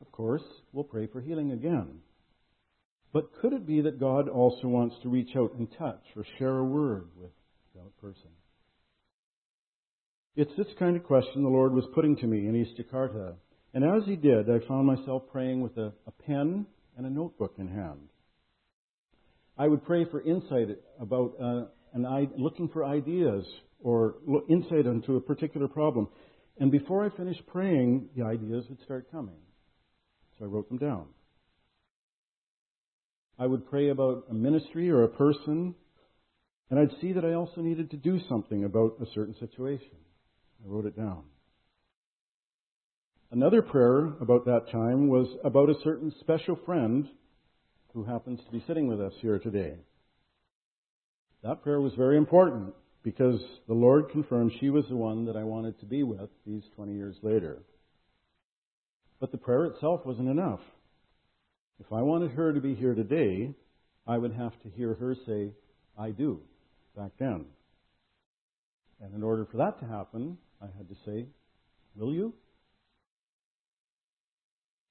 Of 0.00 0.10
course, 0.10 0.42
we'll 0.72 0.82
pray 0.82 1.06
for 1.06 1.20
healing 1.20 1.52
again. 1.52 2.00
But 3.12 3.32
could 3.40 3.52
it 3.52 3.68
be 3.68 3.82
that 3.82 4.00
God 4.00 4.28
also 4.28 4.66
wants 4.66 4.96
to 5.02 5.08
reach 5.08 5.36
out 5.36 5.54
and 5.54 5.68
touch 5.78 6.02
or 6.16 6.24
share 6.38 6.58
a 6.58 6.64
word 6.64 7.08
with 7.14 7.30
that 7.74 8.00
person. 8.00 8.30
It's 10.34 10.52
this 10.56 10.68
kind 10.78 10.96
of 10.96 11.04
question 11.04 11.42
the 11.42 11.48
Lord 11.48 11.74
was 11.74 11.84
putting 11.94 12.16
to 12.16 12.26
me 12.26 12.46
in 12.46 12.56
East 12.56 12.80
Jakarta. 12.80 13.34
And 13.74 13.84
as 13.84 14.06
He 14.06 14.16
did, 14.16 14.48
I 14.48 14.66
found 14.66 14.86
myself 14.86 15.24
praying 15.30 15.60
with 15.60 15.76
a, 15.76 15.92
a 16.06 16.10
pen 16.26 16.66
and 16.96 17.06
a 17.06 17.10
notebook 17.10 17.54
in 17.58 17.68
hand. 17.68 18.08
I 19.58 19.68
would 19.68 19.84
pray 19.84 20.06
for 20.10 20.22
insight 20.22 20.68
about 20.98 21.34
uh, 21.38 21.64
an, 21.92 22.30
looking 22.38 22.68
for 22.68 22.84
ideas 22.84 23.44
or 23.80 24.14
insight 24.48 24.86
into 24.86 25.16
a 25.16 25.20
particular 25.20 25.68
problem. 25.68 26.08
And 26.58 26.70
before 26.70 27.04
I 27.04 27.14
finished 27.14 27.46
praying, 27.46 28.08
the 28.16 28.24
ideas 28.24 28.64
would 28.70 28.80
start 28.84 29.10
coming. 29.10 29.36
So 30.38 30.46
I 30.46 30.48
wrote 30.48 30.68
them 30.68 30.78
down. 30.78 31.06
I 33.38 33.46
would 33.46 33.68
pray 33.68 33.90
about 33.90 34.24
a 34.30 34.34
ministry 34.34 34.90
or 34.90 35.02
a 35.02 35.08
person 35.08 35.74
and 36.70 36.80
I'd 36.80 37.00
see 37.02 37.12
that 37.12 37.24
I 37.24 37.34
also 37.34 37.60
needed 37.60 37.90
to 37.90 37.98
do 37.98 38.18
something 38.30 38.64
about 38.64 38.96
a 38.98 39.04
certain 39.12 39.34
situation. 39.38 39.90
I 40.64 40.68
wrote 40.68 40.86
it 40.86 40.96
down. 40.96 41.24
Another 43.30 43.62
prayer 43.62 44.12
about 44.20 44.44
that 44.44 44.70
time 44.70 45.08
was 45.08 45.26
about 45.42 45.70
a 45.70 45.80
certain 45.82 46.12
special 46.20 46.56
friend 46.66 47.08
who 47.94 48.04
happens 48.04 48.40
to 48.44 48.52
be 48.52 48.62
sitting 48.66 48.88
with 48.88 49.00
us 49.00 49.12
here 49.20 49.38
today. 49.38 49.74
That 51.42 51.62
prayer 51.62 51.80
was 51.80 51.94
very 51.94 52.16
important 52.16 52.74
because 53.02 53.40
the 53.66 53.74
Lord 53.74 54.10
confirmed 54.10 54.52
she 54.60 54.70
was 54.70 54.84
the 54.88 54.96
one 54.96 55.24
that 55.26 55.36
I 55.36 55.44
wanted 55.44 55.80
to 55.80 55.86
be 55.86 56.02
with 56.02 56.30
these 56.46 56.62
20 56.76 56.94
years 56.94 57.16
later. 57.22 57.62
But 59.18 59.32
the 59.32 59.38
prayer 59.38 59.64
itself 59.64 60.04
wasn't 60.04 60.28
enough. 60.28 60.60
If 61.80 61.92
I 61.92 62.02
wanted 62.02 62.32
her 62.32 62.52
to 62.52 62.60
be 62.60 62.74
here 62.74 62.94
today, 62.94 63.54
I 64.06 64.18
would 64.18 64.32
have 64.34 64.52
to 64.62 64.68
hear 64.68 64.94
her 64.94 65.16
say, 65.26 65.50
I 65.98 66.10
do 66.10 66.40
back 66.96 67.10
then. 67.18 67.46
And 69.00 69.14
in 69.14 69.22
order 69.22 69.46
for 69.50 69.56
that 69.56 69.80
to 69.80 69.86
happen, 69.86 70.38
I 70.62 70.66
had 70.76 70.88
to 70.88 70.94
say, 71.04 71.26
Will 71.96 72.12
you? 72.12 72.32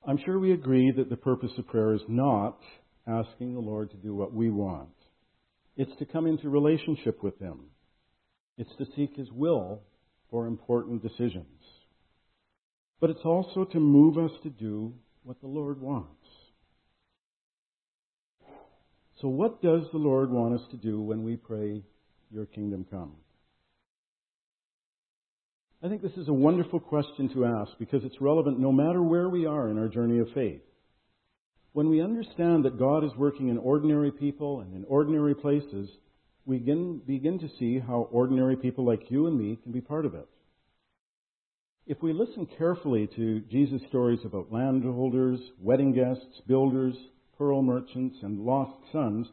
I'm 0.06 0.20
sure 0.26 0.40
we 0.40 0.52
agree 0.52 0.92
that 0.98 1.10
the 1.10 1.16
purpose 1.16 1.52
of 1.58 1.68
prayer 1.68 1.94
is 1.94 2.02
not 2.08 2.60
asking 3.08 3.54
the 3.54 3.60
Lord 3.60 3.92
to 3.92 3.98
do 3.98 4.14
what 4.14 4.34
we 4.34 4.50
want. 4.50 4.90
It's 5.78 5.96
to 6.00 6.06
come 6.06 6.28
into 6.28 6.50
relationship 6.50 7.24
with 7.24 7.40
Him. 7.40 7.60
It's 8.58 8.76
to 8.78 8.86
seek 8.96 9.16
His 9.16 9.32
will 9.32 9.82
for 10.30 10.48
important 10.48 11.02
decisions. 11.02 11.46
But 13.00 13.10
it's 13.10 13.26
also 13.26 13.66
to 13.66 13.80
move 13.80 14.18
us 14.18 14.32
to 14.44 14.50
do 14.50 14.94
what 15.24 15.40
the 15.42 15.48
Lord 15.48 15.80
wants. 15.80 16.08
So, 19.22 19.28
what 19.28 19.62
does 19.62 19.84
the 19.92 20.00
Lord 20.00 20.32
want 20.32 20.60
us 20.60 20.68
to 20.72 20.78
do 20.78 21.00
when 21.00 21.24
we 21.24 21.36
pray, 21.36 21.84
Your 22.32 22.46
kingdom 22.46 22.86
come? 22.90 23.14
I 25.84 25.90
think 25.90 26.04
this 26.04 26.18
is 26.18 26.28
a 26.28 26.34
wonderful 26.34 26.80
question 26.80 27.28
to 27.30 27.46
ask 27.46 27.72
because 27.80 28.04
it's 28.04 28.22
relevant 28.22 28.60
no 28.60 28.72
matter 28.72 29.02
where 29.02 29.30
we 29.30 29.48
are 29.48 29.68
in 29.68 29.80
our 29.80 29.88
journey 29.88 30.20
of 30.20 30.28
faith. 30.32 30.62
When 31.74 31.90
we 31.90 32.04
understand 32.04 32.66
that 32.66 32.78
God 32.78 33.04
is 33.04 33.16
working 33.18 33.50
in 33.50 33.58
ordinary 33.58 34.12
people 34.12 34.60
and 34.60 34.76
in 34.76 34.84
ordinary 34.84 35.34
places, 35.34 35.90
we 36.46 36.60
begin, 36.60 37.02
begin 37.08 37.40
to 37.40 37.50
see 37.58 37.80
how 37.80 38.08
ordinary 38.12 38.56
people 38.58 38.86
like 38.86 39.10
you 39.10 39.26
and 39.26 39.36
me 39.36 39.58
can 39.64 39.72
be 39.72 39.82
part 39.82 40.06
of 40.06 40.14
it. 40.14 40.28
If 41.88 42.04
we 42.04 42.14
listen 42.14 42.48
carefully 42.60 43.10
to 43.16 43.40
Jesus' 43.50 43.82
stories 43.90 44.20
about 44.24 44.52
landholders, 44.52 45.40
wedding 45.60 45.94
guests, 45.94 46.42
builders, 46.48 46.94
pearl 47.40 47.64
merchants, 47.64 48.18
and 48.22 48.46
lost 48.46 48.78
sons, 48.92 49.26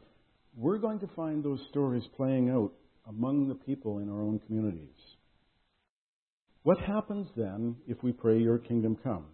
we're 0.57 0.79
going 0.79 0.99
to 1.01 1.09
find 1.15 1.43
those 1.43 1.61
stories 1.69 2.03
playing 2.17 2.49
out 2.49 2.71
among 3.07 3.49
the 3.49 3.55
people 3.55 3.99
in 3.99 4.09
our 4.09 4.21
own 4.21 4.39
communities. 4.47 4.89
What 6.63 6.79
happens 6.79 7.27
then 7.35 7.77
if 7.87 8.03
we 8.03 8.11
pray, 8.11 8.39
Your 8.39 8.57
kingdom 8.57 8.97
come? 9.01 9.25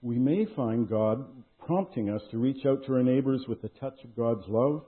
We 0.00 0.18
may 0.18 0.46
find 0.56 0.88
God 0.88 1.24
prompting 1.64 2.10
us 2.10 2.22
to 2.30 2.38
reach 2.38 2.64
out 2.66 2.84
to 2.86 2.94
our 2.94 3.02
neighbors 3.02 3.44
with 3.48 3.62
the 3.62 3.68
touch 3.68 3.98
of 4.04 4.16
God's 4.16 4.46
love 4.48 4.84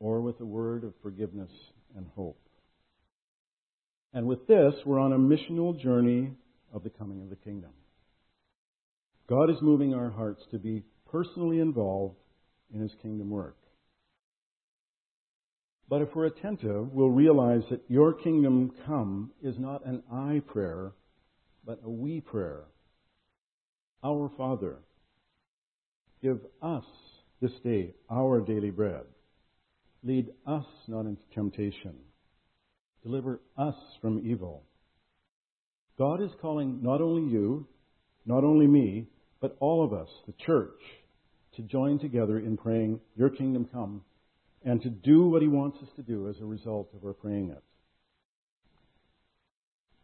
or 0.00 0.20
with 0.20 0.40
a 0.40 0.44
word 0.44 0.84
of 0.84 0.94
forgiveness 1.02 1.50
and 1.96 2.06
hope. 2.14 2.40
And 4.12 4.26
with 4.26 4.46
this, 4.46 4.74
we're 4.86 5.00
on 5.00 5.12
a 5.12 5.18
missional 5.18 5.78
journey 5.80 6.32
of 6.72 6.84
the 6.84 6.90
coming 6.90 7.22
of 7.22 7.30
the 7.30 7.36
kingdom. 7.36 7.70
God 9.28 9.50
is 9.50 9.56
moving 9.62 9.94
our 9.94 10.10
hearts 10.10 10.42
to 10.50 10.58
be 10.58 10.82
personally 11.10 11.60
involved 11.60 12.16
in 12.72 12.80
his 12.80 12.92
kingdom 13.02 13.30
work. 13.30 13.56
But 15.88 16.02
if 16.02 16.14
we're 16.14 16.26
attentive, 16.26 16.92
we'll 16.92 17.10
realize 17.10 17.62
that 17.70 17.84
your 17.88 18.14
kingdom 18.14 18.72
come 18.86 19.32
is 19.42 19.58
not 19.58 19.84
an 19.84 20.02
I 20.10 20.40
prayer, 20.46 20.92
but 21.64 21.80
a 21.84 21.90
we 21.90 22.20
prayer. 22.20 22.64
Our 24.02 24.30
Father, 24.36 24.78
give 26.22 26.40
us 26.62 26.84
this 27.40 27.52
day 27.62 27.94
our 28.10 28.40
daily 28.40 28.70
bread. 28.70 29.04
Lead 30.02 30.30
us 30.46 30.66
not 30.88 31.06
into 31.06 31.22
temptation. 31.34 31.94
Deliver 33.02 33.40
us 33.58 33.76
from 34.00 34.20
evil. 34.26 34.64
God 35.98 36.22
is 36.22 36.30
calling 36.40 36.82
not 36.82 37.00
only 37.00 37.30
you, 37.30 37.66
not 38.26 38.44
only 38.44 38.66
me, 38.66 39.06
but 39.40 39.56
all 39.60 39.84
of 39.84 39.92
us, 39.92 40.08
the 40.26 40.34
church, 40.44 40.80
to 41.56 41.62
join 41.62 41.98
together 41.98 42.38
in 42.38 42.56
praying, 42.56 43.00
Your 43.16 43.30
kingdom 43.30 43.68
come, 43.70 44.02
and 44.64 44.82
to 44.82 44.90
do 44.90 45.28
what 45.28 45.42
He 45.42 45.48
wants 45.48 45.78
us 45.82 45.88
to 45.96 46.02
do 46.02 46.28
as 46.28 46.36
a 46.40 46.44
result 46.44 46.88
of 46.94 47.04
our 47.04 47.12
praying 47.12 47.50
it. 47.50 47.62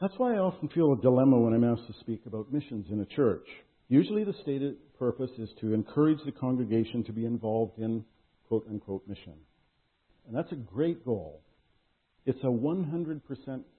That's 0.00 0.14
why 0.16 0.34
I 0.34 0.38
often 0.38 0.68
feel 0.68 0.92
a 0.92 1.00
dilemma 1.00 1.38
when 1.38 1.52
I'm 1.52 1.64
asked 1.64 1.86
to 1.86 2.00
speak 2.00 2.22
about 2.26 2.52
missions 2.52 2.86
in 2.90 3.00
a 3.00 3.06
church. 3.06 3.46
Usually 3.88 4.24
the 4.24 4.34
stated 4.42 4.76
purpose 4.98 5.30
is 5.38 5.50
to 5.60 5.74
encourage 5.74 6.20
the 6.24 6.32
congregation 6.32 7.04
to 7.04 7.12
be 7.12 7.26
involved 7.26 7.78
in 7.78 8.04
quote 8.48 8.66
unquote 8.70 9.06
mission. 9.06 9.34
And 10.26 10.36
that's 10.36 10.52
a 10.52 10.56
great 10.56 11.04
goal. 11.04 11.42
It's 12.24 12.42
a 12.42 12.46
100% 12.46 13.20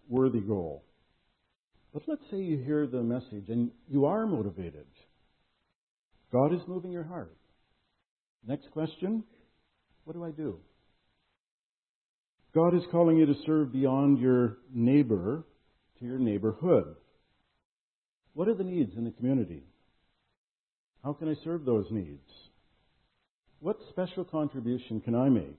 worthy 0.09 0.41
goal. 0.41 0.83
But 1.93 2.03
let's 2.07 2.21
say 2.29 2.37
you 2.37 2.57
hear 2.57 2.87
the 2.87 3.01
message 3.01 3.49
and 3.49 3.71
you 3.89 4.05
are 4.05 4.25
motivated. 4.25 4.85
God 6.31 6.53
is 6.53 6.61
moving 6.67 6.91
your 6.91 7.03
heart. 7.03 7.35
Next 8.47 8.69
question 8.71 9.23
What 10.05 10.13
do 10.13 10.23
I 10.23 10.31
do? 10.31 10.59
God 12.53 12.75
is 12.75 12.83
calling 12.91 13.17
you 13.17 13.25
to 13.25 13.35
serve 13.45 13.71
beyond 13.71 14.19
your 14.19 14.57
neighbor 14.73 15.45
to 15.99 16.05
your 16.05 16.19
neighborhood. 16.19 16.95
What 18.33 18.47
are 18.47 18.55
the 18.55 18.63
needs 18.63 18.91
in 18.97 19.05
the 19.05 19.11
community? 19.11 19.63
How 21.03 21.13
can 21.13 21.29
I 21.29 21.35
serve 21.43 21.65
those 21.65 21.85
needs? 21.91 22.29
What 23.59 23.77
special 23.89 24.23
contribution 24.23 25.01
can 25.01 25.15
I 25.15 25.29
make? 25.29 25.57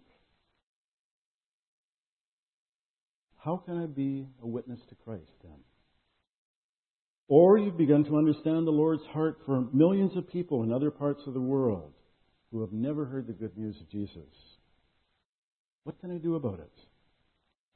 How 3.39 3.57
can 3.57 3.83
I 3.83 3.87
be 3.87 4.29
a 4.43 4.47
witness 4.47 4.81
to 4.89 4.95
Christ 5.05 5.33
then? 5.43 5.59
Or 7.29 7.59
you've 7.59 7.79
begun 7.79 8.05
to 8.05 8.19
understand 8.19 8.67
the 8.67 8.73
Lord's 8.73 9.05
heart 9.13 9.39
for 9.47 9.65
millions 9.73 10.17
of 10.17 10.29
people 10.29 10.63
in 10.63 10.73
other 10.73 10.91
parts 10.91 11.23
of 11.27 11.35
the 11.35 11.41
world 11.41 11.93
who 12.51 12.61
have 12.61 12.73
never 12.73 13.05
heard 13.07 13.27
the 13.27 13.33
good 13.33 13.57
news 13.57 13.77
of 13.81 13.89
Jesus. 13.89 14.29
What 15.85 16.01
can 16.01 16.13
I 16.13 16.19
do 16.19 16.37
about 16.37 16.61
it? 16.61 16.73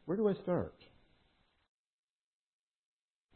Where 0.07 0.17
do 0.17 0.29
I 0.29 0.35
start? 0.43 0.75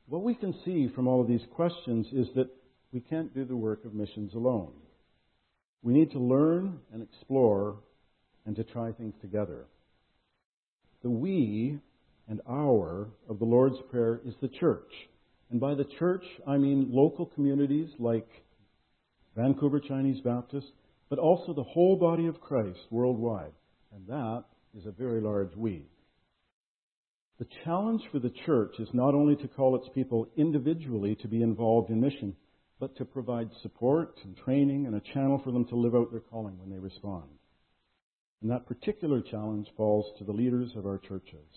What 0.06 0.22
we 0.22 0.35
can 0.35 0.54
see 0.64 0.88
from 0.94 1.06
all 1.06 1.20
of 1.20 1.28
these 1.28 1.44
questions 1.54 2.06
is 2.12 2.28
that 2.35 2.48
we 2.92 3.00
can't 3.00 3.35
do 3.35 3.44
the 3.44 3.56
work 3.56 3.85
of 3.85 3.94
missions 3.94 4.35
alone. 4.35 4.72
We 5.83 5.92
need 5.92 6.12
to 6.12 6.18
learn 6.18 6.78
and 6.92 7.02
explore 7.02 7.76
and 8.46 8.56
to 8.56 8.64
try 8.64 8.92
things 8.92 9.14
together. 9.20 9.66
The 11.02 11.11
we 11.11 11.78
and 12.28 12.40
our 12.48 13.09
of 13.28 13.38
the 13.38 13.44
Lord's 13.44 13.78
Prayer 13.90 14.20
is 14.24 14.35
the 14.40 14.48
church. 14.48 14.92
And 15.50 15.61
by 15.61 15.74
the 15.74 15.87
church, 15.98 16.24
I 16.46 16.56
mean 16.56 16.88
local 16.90 17.26
communities 17.26 17.88
like 17.98 18.28
Vancouver 19.37 19.80
Chinese 19.80 20.20
Baptist, 20.20 20.68
but 21.09 21.18
also 21.18 21.52
the 21.52 21.64
whole 21.64 21.96
body 21.96 22.26
of 22.26 22.40
Christ 22.40 22.78
worldwide. 22.90 23.52
And 23.92 24.06
that 24.06 24.44
is 24.76 24.87
a 24.87 24.92
very 24.92 25.20
large 25.20 25.54
we. 25.56 25.87
The 27.40 27.48
challenge 27.64 28.03
for 28.12 28.18
the 28.18 28.35
church 28.44 28.74
is 28.79 28.88
not 28.92 29.14
only 29.14 29.35
to 29.37 29.48
call 29.48 29.74
its 29.74 29.88
people 29.94 30.29
individually 30.37 31.14
to 31.22 31.26
be 31.26 31.42
involved 31.42 31.88
in 31.88 31.98
mission, 31.98 32.37
but 32.79 32.94
to 32.98 33.07
provide 33.07 33.48
support 33.62 34.14
and 34.24 34.37
training 34.37 34.85
and 34.85 34.94
a 34.94 35.00
channel 35.14 35.40
for 35.42 35.50
them 35.50 35.64
to 35.68 35.74
live 35.74 35.94
out 35.94 36.11
their 36.11 36.20
calling 36.20 36.59
when 36.59 36.68
they 36.68 36.79
respond. 36.79 37.31
And 38.42 38.50
that 38.50 38.66
particular 38.66 39.22
challenge 39.22 39.68
falls 39.74 40.05
to 40.18 40.24
the 40.24 40.33
leaders 40.33 40.72
of 40.76 40.85
our 40.85 40.98
churches. 40.98 41.48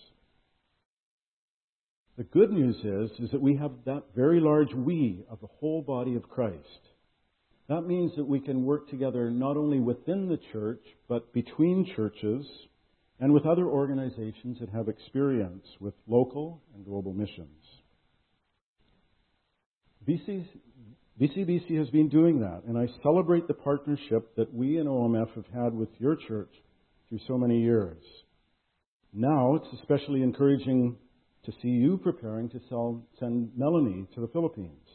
The 2.16 2.24
good 2.24 2.50
news 2.50 2.76
is, 2.76 3.10
is 3.22 3.30
that 3.32 3.42
we 3.42 3.56
have 3.56 3.72
that 3.84 4.04
very 4.16 4.40
large 4.40 4.72
we 4.72 5.26
of 5.28 5.42
the 5.42 5.48
whole 5.48 5.82
body 5.82 6.14
of 6.16 6.30
Christ. 6.30 6.80
That 7.68 7.82
means 7.82 8.12
that 8.16 8.24
we 8.24 8.40
can 8.40 8.64
work 8.64 8.88
together 8.88 9.30
not 9.30 9.58
only 9.58 9.80
within 9.80 10.28
the 10.28 10.40
church, 10.50 10.82
but 11.08 11.34
between 11.34 11.92
churches 11.94 12.46
and 13.20 13.32
with 13.32 13.46
other 13.46 13.66
organizations 13.66 14.58
that 14.60 14.68
have 14.70 14.88
experience 14.88 15.66
with 15.80 15.94
local 16.06 16.62
and 16.74 16.84
global 16.84 17.12
missions. 17.12 17.48
BC, 20.06 20.44
VCBC 21.20 21.78
has 21.78 21.88
been 21.90 22.08
doing 22.08 22.40
that, 22.40 22.62
and 22.66 22.76
I 22.76 22.88
celebrate 23.02 23.46
the 23.46 23.54
partnership 23.54 24.34
that 24.36 24.52
we 24.52 24.78
in 24.78 24.86
OMF 24.86 25.34
have 25.34 25.46
had 25.54 25.74
with 25.74 25.88
your 25.98 26.16
church 26.16 26.52
through 27.08 27.20
so 27.26 27.38
many 27.38 27.62
years. 27.62 28.02
Now 29.12 29.54
it's 29.54 29.80
especially 29.80 30.22
encouraging 30.22 30.96
to 31.44 31.52
see 31.62 31.68
you 31.68 31.98
preparing 31.98 32.48
to 32.50 32.60
sell, 32.68 33.02
send 33.20 33.50
Melanie 33.56 34.06
to 34.14 34.20
the 34.20 34.28
Philippines. 34.28 34.88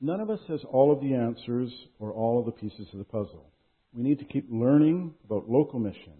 None 0.00 0.20
of 0.20 0.30
us 0.30 0.40
has 0.48 0.60
all 0.70 0.90
of 0.92 1.00
the 1.00 1.14
answers 1.14 1.70
or 1.98 2.12
all 2.12 2.40
of 2.40 2.46
the 2.46 2.52
pieces 2.52 2.88
of 2.92 2.98
the 2.98 3.04
puzzle. 3.04 3.51
We 3.94 4.02
need 4.02 4.18
to 4.20 4.24
keep 4.24 4.46
learning 4.50 5.14
about 5.24 5.48
local 5.48 5.78
mission. 5.78 6.14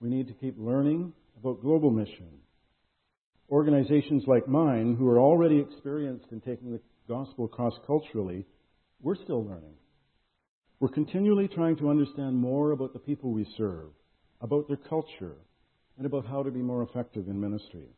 We 0.00 0.10
need 0.10 0.28
to 0.28 0.34
keep 0.34 0.56
learning 0.58 1.12
about 1.40 1.62
global 1.62 1.90
mission. 1.90 2.28
Organizations 3.50 4.24
like 4.26 4.46
mine, 4.46 4.94
who 4.98 5.08
are 5.08 5.18
already 5.18 5.58
experienced 5.58 6.26
in 6.30 6.40
taking 6.40 6.72
the 6.72 6.80
gospel 7.08 7.48
cross 7.48 7.72
culturally, 7.86 8.44
we're 9.00 9.16
still 9.16 9.42
learning. 9.44 9.74
We're 10.80 10.88
continually 10.88 11.48
trying 11.48 11.76
to 11.78 11.88
understand 11.88 12.36
more 12.36 12.72
about 12.72 12.92
the 12.92 12.98
people 12.98 13.32
we 13.32 13.46
serve, 13.56 13.88
about 14.40 14.68
their 14.68 14.76
culture, 14.76 15.36
and 15.96 16.06
about 16.06 16.26
how 16.26 16.42
to 16.42 16.50
be 16.50 16.60
more 16.60 16.82
effective 16.82 17.26
in 17.26 17.40
ministry. 17.40 17.88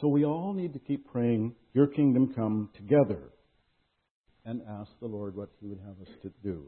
So 0.00 0.08
we 0.08 0.24
all 0.24 0.54
need 0.54 0.72
to 0.72 0.78
keep 0.78 1.10
praying, 1.10 1.54
Your 1.72 1.86
kingdom 1.86 2.32
come 2.34 2.70
together, 2.76 3.20
and 4.44 4.62
ask 4.68 4.90
the 5.00 5.06
Lord 5.06 5.36
what 5.36 5.50
He 5.60 5.66
would 5.66 5.80
have 5.80 6.00
us 6.00 6.14
to 6.22 6.32
do. 6.42 6.66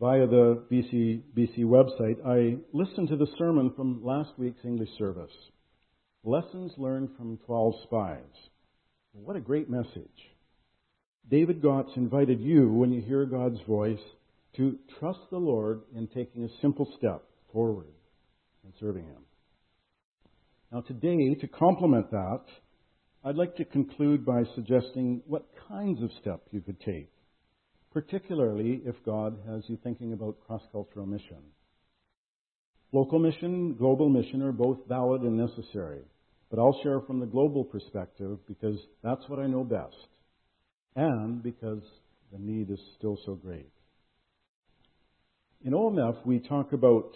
Via 0.00 0.26
the 0.26 0.62
BC, 0.72 1.20
BC 1.36 1.58
website, 1.58 2.16
I 2.26 2.56
listened 2.72 3.08
to 3.08 3.16
the 3.16 3.26
sermon 3.36 3.70
from 3.76 4.02
last 4.02 4.30
week's 4.38 4.64
English 4.64 4.88
service. 4.96 5.30
Lessons 6.24 6.72
learned 6.78 7.10
from 7.18 7.38
12 7.44 7.74
spies. 7.82 8.48
What 9.12 9.36
a 9.36 9.40
great 9.40 9.68
message. 9.68 10.08
David 11.30 11.60
Gotts 11.60 11.90
invited 11.96 12.40
you, 12.40 12.72
when 12.72 12.92
you 12.92 13.02
hear 13.02 13.26
God's 13.26 13.60
voice, 13.68 14.00
to 14.56 14.78
trust 14.98 15.20
the 15.30 15.36
Lord 15.36 15.82
in 15.94 16.06
taking 16.06 16.44
a 16.44 16.60
simple 16.62 16.90
step 16.96 17.22
forward 17.52 17.92
in 18.64 18.72
serving 18.80 19.04
Him. 19.04 19.22
Now, 20.72 20.80
today, 20.80 21.34
to 21.42 21.46
complement 21.46 22.10
that, 22.10 22.44
I'd 23.22 23.36
like 23.36 23.54
to 23.56 23.66
conclude 23.66 24.24
by 24.24 24.44
suggesting 24.54 25.20
what 25.26 25.46
kinds 25.68 26.02
of 26.02 26.10
steps 26.22 26.48
you 26.52 26.62
could 26.62 26.80
take, 26.80 27.12
particularly 27.92 28.82
if 28.84 28.94
God 29.04 29.38
has 29.48 29.62
you 29.66 29.78
thinking 29.82 30.12
about 30.12 30.40
cross 30.46 30.62
cultural 30.72 31.06
mission. 31.06 31.42
Local 32.92 33.18
mission, 33.18 33.74
global 33.74 34.08
mission 34.08 34.42
are 34.42 34.52
both 34.52 34.78
valid 34.88 35.22
and 35.22 35.36
necessary, 35.36 36.02
but 36.50 36.58
I'll 36.58 36.80
share 36.82 37.00
from 37.00 37.20
the 37.20 37.26
global 37.26 37.64
perspective 37.64 38.38
because 38.48 38.78
that's 39.02 39.28
what 39.28 39.38
I 39.38 39.46
know 39.46 39.64
best, 39.64 40.08
and 40.96 41.42
because 41.42 41.82
the 42.32 42.38
need 42.38 42.70
is 42.70 42.80
still 42.98 43.18
so 43.24 43.34
great. 43.34 43.70
In 45.64 45.72
OMF, 45.72 46.24
we 46.24 46.40
talk 46.40 46.72
about 46.72 47.14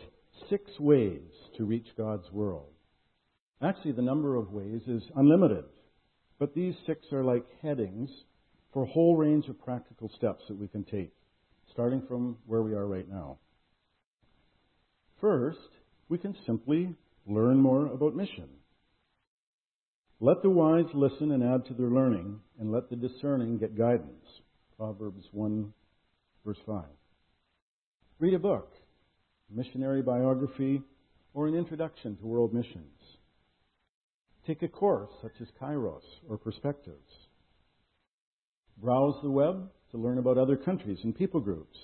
six 0.50 0.70
ways 0.78 1.22
to 1.56 1.64
reach 1.64 1.86
God's 1.96 2.30
world. 2.30 2.70
Actually, 3.62 3.92
the 3.92 4.02
number 4.02 4.36
of 4.36 4.52
ways 4.52 4.82
is 4.86 5.02
unlimited, 5.16 5.64
but 6.38 6.54
these 6.54 6.74
six 6.86 7.00
are 7.12 7.24
like 7.24 7.46
headings 7.62 8.10
for 8.74 8.82
a 8.82 8.86
whole 8.86 9.16
range 9.16 9.46
of 9.48 9.64
practical 9.64 10.10
steps 10.16 10.42
that 10.48 10.58
we 10.58 10.66
can 10.66 10.82
take, 10.84 11.12
starting 11.72 12.02
from 12.08 12.36
where 12.44 12.60
we 12.60 12.74
are 12.74 12.86
right 12.86 13.08
now. 13.08 13.38
First, 15.20 15.58
we 16.08 16.18
can 16.18 16.36
simply 16.44 16.92
learn 17.24 17.56
more 17.56 17.86
about 17.86 18.16
mission. 18.16 18.48
Let 20.20 20.42
the 20.42 20.50
wise 20.50 20.92
listen 20.92 21.30
and 21.30 21.42
add 21.42 21.66
to 21.66 21.74
their 21.74 21.88
learning, 21.88 22.40
and 22.58 22.72
let 22.72 22.90
the 22.90 22.96
discerning 22.96 23.58
get 23.58 23.78
guidance. 23.78 24.26
Proverbs 24.76 25.24
1, 25.30 25.72
verse 26.44 26.58
5. 26.66 26.84
Read 28.18 28.34
a 28.34 28.38
book, 28.40 28.72
missionary 29.48 30.02
biography, 30.02 30.82
or 31.32 31.46
an 31.46 31.54
introduction 31.54 32.16
to 32.16 32.26
world 32.26 32.52
missions. 32.52 32.98
Take 34.46 34.62
a 34.62 34.68
course 34.68 35.10
such 35.22 35.40
as 35.40 35.48
Kairos 35.60 36.02
or 36.28 36.38
Perspectives. 36.38 37.23
Browse 38.82 39.16
the 39.22 39.30
web 39.30 39.70
to 39.90 39.98
learn 39.98 40.18
about 40.18 40.38
other 40.38 40.56
countries 40.56 40.98
and 41.04 41.16
people 41.16 41.40
groups. 41.40 41.76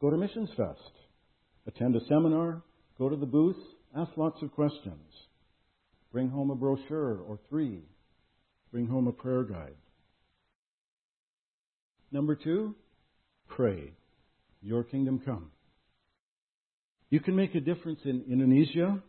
Go 0.00 0.10
to 0.10 0.16
Missions 0.16 0.50
Fest. 0.56 0.80
Attend 1.66 1.96
a 1.96 2.04
seminar. 2.08 2.62
Go 2.98 3.08
to 3.08 3.16
the 3.16 3.26
booth. 3.26 3.56
Ask 3.96 4.10
lots 4.16 4.42
of 4.42 4.52
questions. 4.52 5.10
Bring 6.12 6.28
home 6.28 6.50
a 6.50 6.54
brochure 6.54 7.18
or 7.18 7.38
three. 7.48 7.82
Bring 8.72 8.86
home 8.86 9.06
a 9.06 9.12
prayer 9.12 9.44
guide. 9.44 9.76
Number 12.10 12.34
two, 12.34 12.74
pray. 13.48 13.92
Your 14.62 14.84
kingdom 14.84 15.20
come. 15.24 15.50
You 17.10 17.20
can 17.20 17.36
make 17.36 17.54
a 17.54 17.60
difference 17.60 18.00
in 18.04 18.24
Indonesia, 18.30 19.00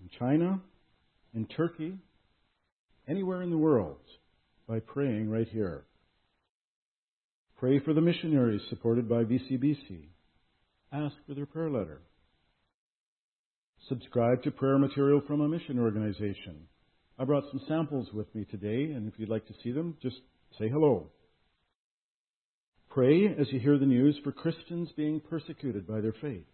in 0.00 0.10
China, 0.18 0.60
in 1.34 1.46
Turkey, 1.46 1.94
anywhere 3.08 3.42
in 3.42 3.50
the 3.50 3.58
world 3.58 3.98
by 4.70 4.78
praying 4.78 5.28
right 5.28 5.48
here. 5.48 5.82
Pray 7.58 7.80
for 7.80 7.92
the 7.92 8.00
missionaries 8.00 8.60
supported 8.70 9.08
by 9.08 9.24
VCBC. 9.24 10.04
Ask 10.92 11.16
for 11.26 11.34
their 11.34 11.44
prayer 11.44 11.68
letter. 11.68 12.02
Subscribe 13.88 14.44
to 14.44 14.52
prayer 14.52 14.78
material 14.78 15.22
from 15.26 15.40
a 15.40 15.48
mission 15.48 15.80
organization. 15.80 16.68
I 17.18 17.24
brought 17.24 17.50
some 17.50 17.60
samples 17.66 18.06
with 18.14 18.32
me 18.32 18.44
today, 18.44 18.92
and 18.92 19.12
if 19.12 19.18
you'd 19.18 19.28
like 19.28 19.46
to 19.48 19.54
see 19.64 19.72
them, 19.72 19.96
just 20.00 20.16
say 20.56 20.68
hello. 20.68 21.08
Pray 22.90 23.26
as 23.26 23.48
you 23.50 23.58
hear 23.58 23.76
the 23.76 23.86
news 23.86 24.16
for 24.22 24.30
Christians 24.30 24.88
being 24.96 25.20
persecuted 25.28 25.84
by 25.84 26.00
their 26.00 26.14
faith. 26.22 26.46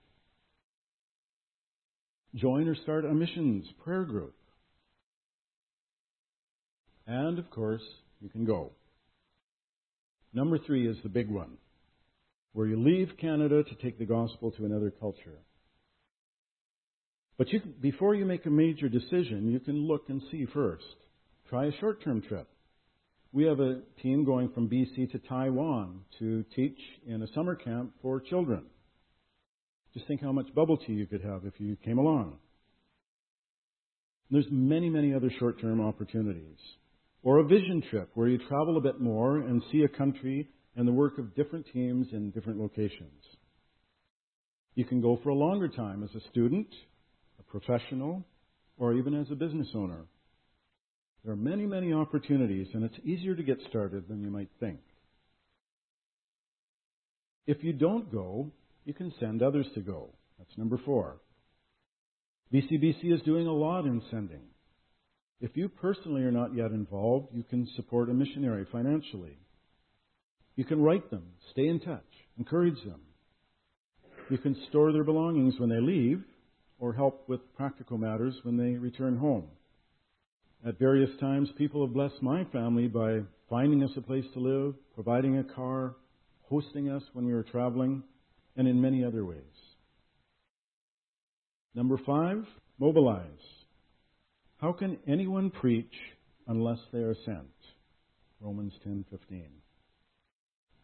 Join 2.35 2.67
or 2.67 2.77
start 2.77 3.05
a 3.05 3.13
missions 3.13 3.67
prayer 3.85 4.05
group. 4.05 4.35
And, 7.07 7.39
of 7.39 7.51
course, 7.51 7.83
you 8.21 8.29
can 8.29 8.45
go. 8.45 8.73
Number 10.33 10.59
three 10.59 10.89
is 10.89 10.97
the 11.03 11.09
big 11.09 11.31
one, 11.31 11.57
where 12.53 12.67
you 12.67 12.79
leave 12.79 13.17
Canada 13.19 13.63
to 13.63 13.75
take 13.77 13.99
the 13.99 14.05
gospel 14.05 14.51
to 14.53 14.65
another 14.65 14.91
culture. 14.91 15.39
But 17.39 17.53
you, 17.53 17.61
before 17.81 18.15
you 18.15 18.25
make 18.25 18.47
a 18.47 18.51
major 18.51 18.89
decision, 18.89 19.51
you 19.51 19.61
can 19.61 19.87
look 19.87 20.05
and 20.09 20.23
see 20.31 20.47
first. 20.53 20.85
Try 21.49 21.67
a 21.67 21.79
short 21.81 22.03
term 22.03 22.23
trip. 22.23 22.49
We 23.33 23.45
have 23.45 23.61
a 23.61 23.81
team 24.03 24.25
going 24.25 24.51
from 24.51 24.69
BC 24.69 25.13
to 25.13 25.19
Taiwan 25.19 26.01
to 26.19 26.45
teach 26.55 26.79
in 27.07 27.23
a 27.23 27.33
summer 27.35 27.55
camp 27.55 27.93
for 28.01 28.21
children. 28.21 28.65
Just 29.93 30.07
think 30.07 30.23
how 30.23 30.33
much 30.33 30.55
bubble 30.55 30.79
tea 30.79 30.95
you 30.95 31.07
could 31.07 31.23
have 31.23 31.45
if 31.45 31.55
you 31.59 31.77
came 31.77 31.99
along. 31.99 32.37
There's 34.31 34.47
many, 34.51 34.91
many 34.91 35.15
other 35.15 35.31
short 35.39 35.61
term 35.61 35.81
opportunities. 35.81 36.59
Or 37.27 37.39
a 37.39 37.45
vision 37.45 37.83
trip 37.91 38.09
where 38.15 38.29
you 38.29 38.39
travel 38.39 38.77
a 38.77 38.81
bit 38.81 39.01
more 39.01 39.39
and 39.39 39.61
see 39.73 39.83
a 39.83 39.89
country 39.89 40.49
and 40.77 40.87
the 40.87 40.93
work 40.93 41.19
of 41.19 41.35
different 41.35 41.67
teams 41.73 42.07
in 42.13 42.31
different 42.31 42.61
locations. 42.61 43.21
You 44.77 44.85
can 44.85 45.01
go 45.01 45.19
for 45.25 45.31
a 45.31 45.35
longer 45.35 45.67
time 45.67 46.05
as 46.05 46.15
a 46.15 46.25
student, 46.29 46.69
a 47.41 47.43
professional, 47.43 48.25
or 48.79 48.95
even 48.95 49.13
as 49.13 49.27
a 49.33 49.35
business 49.35 49.67
owner. 49.75 50.05
There 51.25 51.33
are 51.33 51.37
many, 51.37 51.67
many 51.67 51.93
opportunities, 51.93 52.69
and 52.75 52.85
it's 52.85 53.05
easier 53.05 53.35
to 53.35 53.43
get 53.43 53.59
started 53.69 54.07
than 54.07 54.23
you 54.23 54.31
might 54.31 54.51
think. 54.61 54.79
If 57.49 57.65
you 57.65 57.73
don't 57.73 58.13
go, 58.13 58.53
you 58.85 58.95
can 58.95 59.13
send 59.19 59.43
others 59.43 59.67
to 59.75 59.81
go. 59.81 60.11
That's 60.39 60.57
number 60.57 60.79
four. 60.85 61.17
VCBC 62.55 63.13
is 63.13 63.21
doing 63.23 63.49
a 63.49 63.53
lot 63.53 63.85
in 63.85 64.01
sending. 64.13 64.43
If 65.41 65.57
you 65.57 65.69
personally 65.69 66.23
are 66.23 66.31
not 66.31 66.55
yet 66.55 66.71
involved, 66.71 67.29
you 67.35 67.43
can 67.43 67.69
support 67.77 68.09
a 68.09 68.15
missionary 68.15 68.67
financially. 68.73 69.37
You 70.57 70.65
can 70.65 70.81
write 70.81 71.11
them, 71.11 71.25
stay 71.51 71.67
in 71.67 71.81
touch, 71.81 72.05
encourage 72.39 72.83
them. 72.85 73.01
You 74.31 74.39
can 74.39 74.57
store 74.69 74.93
their 74.93 75.05
belongings 75.05 75.55
when 75.59 75.69
they 75.69 75.81
leave, 75.81 76.23
or 76.79 76.93
help 76.93 77.29
with 77.29 77.41
practical 77.57 77.99
matters 77.99 78.35
when 78.43 78.57
they 78.57 78.79
return 78.79 79.17
home. 79.17 79.45
At 80.67 80.79
various 80.79 81.11
times, 81.21 81.49
people 81.57 81.85
have 81.85 81.95
blessed 81.95 82.23
my 82.23 82.45
family 82.45 82.89
by 82.89 83.21
finding 83.49 83.85
us 83.85 83.91
a 83.97 84.01
place 84.01 84.25
to 84.35 84.41
live, 84.41 84.75
providing 84.95 85.39
a 85.39 85.45
car, 85.45 85.95
hosting 86.49 86.89
us 86.89 87.03
when 87.13 87.27
we 87.27 87.35
were 87.35 87.45
traveling, 87.45 88.03
and 88.57 88.67
in 88.67 88.81
many 88.81 89.05
other 89.05 89.25
ways. 89.25 89.41
Number 91.75 91.99
five, 92.05 92.45
mobilize. 92.79 93.56
How 94.59 94.73
can 94.73 94.99
anyone 95.07 95.51
preach 95.51 95.93
unless 96.47 96.79
they 96.93 97.01
are 97.01 97.17
sent? 97.25 97.51
Romans 98.41 98.73
10:15. 98.85 99.51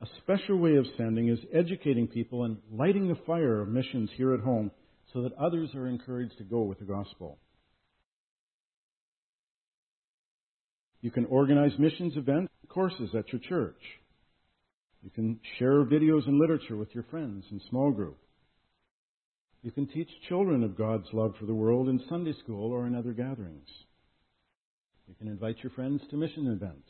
A 0.00 0.06
special 0.18 0.58
way 0.58 0.76
of 0.76 0.86
sending 0.96 1.28
is 1.28 1.38
educating 1.52 2.08
people 2.08 2.44
and 2.44 2.60
lighting 2.70 3.08
the 3.08 3.20
fire 3.26 3.60
of 3.60 3.68
missions 3.68 4.10
here 4.16 4.34
at 4.34 4.40
home 4.40 4.70
so 5.12 5.22
that 5.22 5.32
others 5.34 5.74
are 5.74 5.86
encouraged 5.86 6.36
to 6.38 6.44
go 6.44 6.62
with 6.62 6.80
the 6.80 6.84
gospel. 6.84 7.38
You 11.00 11.10
can 11.10 11.24
organize 11.26 11.78
missions 11.78 12.16
events, 12.16 12.52
courses 12.68 13.14
at 13.14 13.32
your 13.32 13.40
church. 13.40 14.00
You 15.02 15.10
can 15.10 15.40
share 15.58 15.84
videos 15.84 16.26
and 16.26 16.38
literature 16.38 16.76
with 16.76 16.94
your 16.94 17.04
friends 17.04 17.44
in 17.50 17.60
small 17.68 17.90
group. 17.90 18.18
You 19.62 19.70
can 19.70 19.86
teach 19.86 20.08
children 20.28 20.64
of 20.64 20.76
God's 20.76 21.06
love 21.12 21.34
for 21.38 21.46
the 21.46 21.54
world 21.54 21.88
in 21.88 22.02
Sunday 22.08 22.34
school 22.42 22.72
or 22.72 22.86
in 22.86 22.96
other 22.96 23.12
gatherings. 23.12 23.68
You 25.06 25.14
can 25.14 25.28
invite 25.28 25.56
your 25.62 25.70
friends 25.70 26.00
to 26.10 26.16
mission 26.16 26.48
events. 26.48 26.88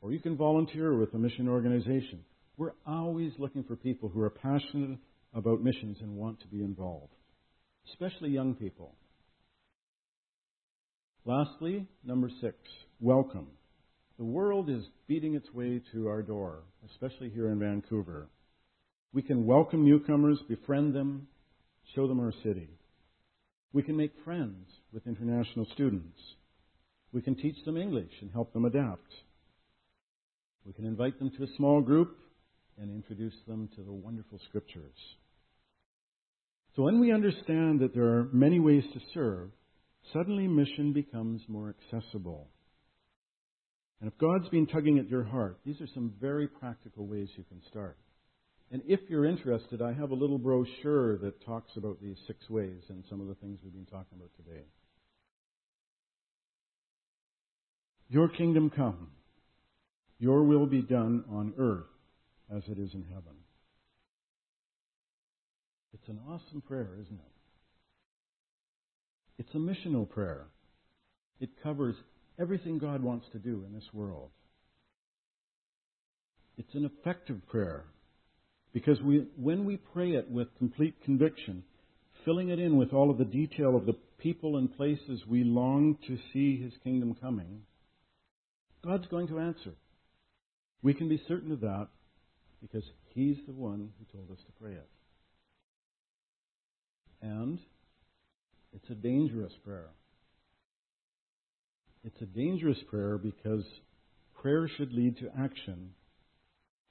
Or 0.00 0.10
you 0.12 0.18
can 0.18 0.36
volunteer 0.36 0.96
with 0.96 1.14
a 1.14 1.18
mission 1.18 1.48
organization. 1.48 2.24
We're 2.56 2.72
always 2.86 3.32
looking 3.38 3.62
for 3.62 3.76
people 3.76 4.08
who 4.08 4.20
are 4.20 4.30
passionate 4.30 4.98
about 5.32 5.62
missions 5.62 5.98
and 6.00 6.16
want 6.16 6.40
to 6.40 6.48
be 6.48 6.62
involved, 6.62 7.12
especially 7.90 8.30
young 8.30 8.54
people. 8.54 8.96
Lastly, 11.24 11.86
number 12.04 12.30
six, 12.40 12.56
welcome. 13.00 13.46
The 14.18 14.24
world 14.24 14.68
is 14.68 14.82
beating 15.06 15.34
its 15.34 15.52
way 15.54 15.80
to 15.92 16.08
our 16.08 16.22
door, 16.22 16.64
especially 16.90 17.30
here 17.30 17.48
in 17.48 17.60
Vancouver. 17.60 18.28
We 19.14 19.22
can 19.22 19.44
welcome 19.44 19.84
newcomers, 19.84 20.38
befriend 20.48 20.94
them, 20.94 21.26
show 21.94 22.08
them 22.08 22.18
our 22.18 22.32
city. 22.42 22.68
We 23.74 23.82
can 23.82 23.96
make 23.96 24.12
friends 24.24 24.66
with 24.92 25.06
international 25.06 25.66
students. 25.74 26.18
We 27.12 27.20
can 27.20 27.34
teach 27.34 27.56
them 27.64 27.76
English 27.76 28.12
and 28.22 28.30
help 28.30 28.54
them 28.54 28.64
adapt. 28.64 29.12
We 30.64 30.72
can 30.72 30.86
invite 30.86 31.18
them 31.18 31.30
to 31.36 31.44
a 31.44 31.56
small 31.56 31.82
group 31.82 32.16
and 32.80 32.90
introduce 32.90 33.34
them 33.46 33.68
to 33.76 33.82
the 33.82 33.92
wonderful 33.92 34.40
scriptures. 34.48 34.96
So 36.74 36.82
when 36.82 36.98
we 36.98 37.12
understand 37.12 37.80
that 37.80 37.92
there 37.94 38.16
are 38.16 38.28
many 38.32 38.60
ways 38.60 38.84
to 38.94 39.00
serve, 39.12 39.50
suddenly 40.14 40.48
mission 40.48 40.94
becomes 40.94 41.42
more 41.48 41.74
accessible. 41.92 42.48
And 44.00 44.10
if 44.10 44.16
God's 44.16 44.48
been 44.48 44.66
tugging 44.66 44.98
at 44.98 45.10
your 45.10 45.22
heart, 45.22 45.58
these 45.66 45.80
are 45.82 45.88
some 45.92 46.14
very 46.18 46.48
practical 46.48 47.06
ways 47.06 47.28
you 47.36 47.44
can 47.44 47.60
start. 47.68 47.98
And 48.72 48.80
if 48.88 49.00
you're 49.08 49.26
interested, 49.26 49.82
I 49.82 49.92
have 49.92 50.12
a 50.12 50.14
little 50.14 50.38
brochure 50.38 51.18
that 51.18 51.44
talks 51.44 51.76
about 51.76 52.00
these 52.00 52.16
six 52.26 52.48
ways 52.48 52.80
and 52.88 53.04
some 53.10 53.20
of 53.20 53.28
the 53.28 53.34
things 53.34 53.58
we've 53.62 53.74
been 53.74 53.84
talking 53.84 54.16
about 54.16 54.30
today. 54.34 54.64
Your 58.08 58.30
kingdom 58.30 58.70
come. 58.74 59.08
Your 60.18 60.44
will 60.44 60.64
be 60.64 60.80
done 60.80 61.24
on 61.30 61.52
earth 61.58 61.84
as 62.50 62.62
it 62.66 62.78
is 62.78 62.94
in 62.94 63.04
heaven. 63.10 63.36
It's 65.92 66.08
an 66.08 66.18
awesome 66.26 66.62
prayer, 66.62 66.96
isn't 66.98 67.20
it? 67.20 67.32
It's 69.38 69.54
a 69.54 69.58
missional 69.58 70.08
prayer. 70.08 70.46
It 71.40 71.50
covers 71.62 71.96
everything 72.40 72.78
God 72.78 73.02
wants 73.02 73.26
to 73.32 73.38
do 73.38 73.64
in 73.66 73.74
this 73.74 73.92
world. 73.92 74.30
It's 76.56 76.74
an 76.74 76.86
effective 76.86 77.46
prayer 77.48 77.84
Because 78.72 79.00
we, 79.02 79.26
when 79.36 79.64
we 79.64 79.76
pray 79.76 80.12
it 80.12 80.30
with 80.30 80.48
complete 80.58 80.94
conviction, 81.04 81.62
filling 82.24 82.48
it 82.48 82.58
in 82.58 82.76
with 82.78 82.92
all 82.92 83.10
of 83.10 83.18
the 83.18 83.24
detail 83.24 83.76
of 83.76 83.86
the 83.86 83.96
people 84.18 84.56
and 84.56 84.74
places 84.76 85.20
we 85.28 85.44
long 85.44 85.98
to 86.06 86.18
see 86.32 86.62
His 86.62 86.72
kingdom 86.82 87.16
coming, 87.20 87.62
God's 88.84 89.06
going 89.08 89.28
to 89.28 89.38
answer. 89.38 89.72
We 90.82 90.94
can 90.94 91.08
be 91.08 91.22
certain 91.28 91.52
of 91.52 91.60
that 91.60 91.88
because 92.60 92.84
He's 93.14 93.36
the 93.46 93.52
one 93.52 93.90
who 93.98 94.18
told 94.18 94.30
us 94.30 94.42
to 94.46 94.52
pray 94.60 94.72
it. 94.72 94.88
And 97.20 97.58
it's 98.72 98.90
a 98.90 98.94
dangerous 98.94 99.52
prayer. 99.64 99.90
It's 102.04 102.20
a 102.20 102.26
dangerous 102.26 102.78
prayer 102.90 103.16
because 103.16 103.64
prayer 104.40 104.68
should 104.76 104.92
lead 104.92 105.18
to 105.18 105.30
action, 105.38 105.90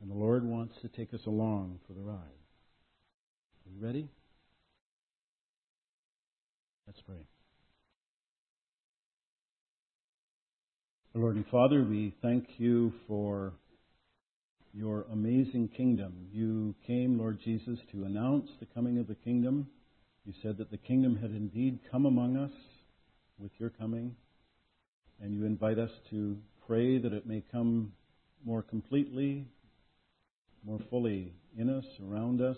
and 0.01 0.09
the 0.09 0.15
Lord 0.15 0.43
wants 0.43 0.73
to 0.81 0.87
take 0.87 1.13
us 1.13 1.25
along 1.27 1.79
for 1.87 1.93
the 1.93 2.01
ride. 2.01 2.15
Are 2.15 3.71
you 3.71 3.85
ready? 3.85 4.09
Let's 6.87 7.01
pray. 7.01 7.27
Lord 11.13 11.35
and 11.35 11.45
Father, 11.47 11.83
we 11.83 12.15
thank 12.21 12.45
you 12.57 12.93
for 13.07 13.53
your 14.73 15.05
amazing 15.11 15.69
kingdom. 15.75 16.27
You 16.31 16.73
came, 16.87 17.19
Lord 17.19 17.39
Jesus, 17.43 17.77
to 17.91 18.05
announce 18.05 18.47
the 18.59 18.65
coming 18.65 18.97
of 18.97 19.07
the 19.07 19.15
kingdom. 19.15 19.67
You 20.25 20.33
said 20.41 20.57
that 20.57 20.71
the 20.71 20.77
kingdom 20.77 21.17
had 21.17 21.31
indeed 21.31 21.79
come 21.91 22.05
among 22.05 22.37
us 22.37 22.51
with 23.37 23.51
your 23.57 23.69
coming. 23.69 24.15
And 25.21 25.33
you 25.33 25.45
invite 25.45 25.77
us 25.77 25.91
to 26.09 26.37
pray 26.65 26.97
that 26.97 27.13
it 27.13 27.27
may 27.27 27.43
come 27.51 27.91
more 28.45 28.61
completely, 28.61 29.45
more 30.65 30.79
fully 30.89 31.33
in 31.57 31.69
us, 31.69 31.85
around 32.03 32.41
us, 32.41 32.57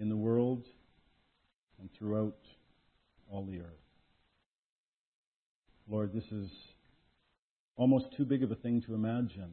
in 0.00 0.08
the 0.08 0.16
world, 0.16 0.64
and 1.80 1.88
throughout 1.98 2.38
all 3.30 3.44
the 3.44 3.58
earth. 3.60 3.66
Lord, 5.88 6.12
this 6.12 6.30
is 6.32 6.50
almost 7.76 8.06
too 8.16 8.24
big 8.24 8.42
of 8.42 8.50
a 8.50 8.56
thing 8.56 8.82
to 8.82 8.94
imagine. 8.94 9.52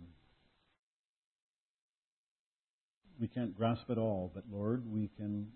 We 3.19 3.27
can't 3.27 3.57
grasp 3.57 3.89
it 3.89 3.97
all, 3.97 4.31
but 4.33 4.43
Lord, 4.51 4.89
we 4.89 5.09
can 5.17 5.47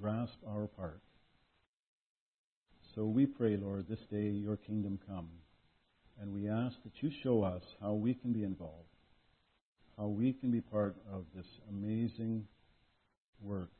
grasp 0.00 0.36
our 0.46 0.66
part. 0.66 1.00
So 2.94 3.04
we 3.04 3.26
pray, 3.26 3.56
Lord, 3.56 3.86
this 3.88 4.00
day 4.10 4.28
your 4.30 4.56
kingdom 4.56 4.98
come. 5.06 5.28
And 6.20 6.34
we 6.34 6.48
ask 6.48 6.74
that 6.82 7.00
you 7.00 7.10
show 7.22 7.44
us 7.44 7.62
how 7.80 7.92
we 7.92 8.14
can 8.14 8.32
be 8.32 8.42
involved, 8.42 8.88
how 9.98 10.06
we 10.06 10.32
can 10.32 10.50
be 10.50 10.60
part 10.60 10.94
of 11.12 11.24
this 11.34 11.46
amazing 11.68 12.46
work. 13.42 13.70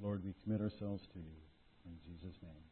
Lord, 0.00 0.22
we 0.24 0.34
commit 0.44 0.60
ourselves 0.60 1.02
to 1.12 1.18
you. 1.18 1.36
In 1.84 1.92
Jesus' 2.06 2.36
name. 2.42 2.65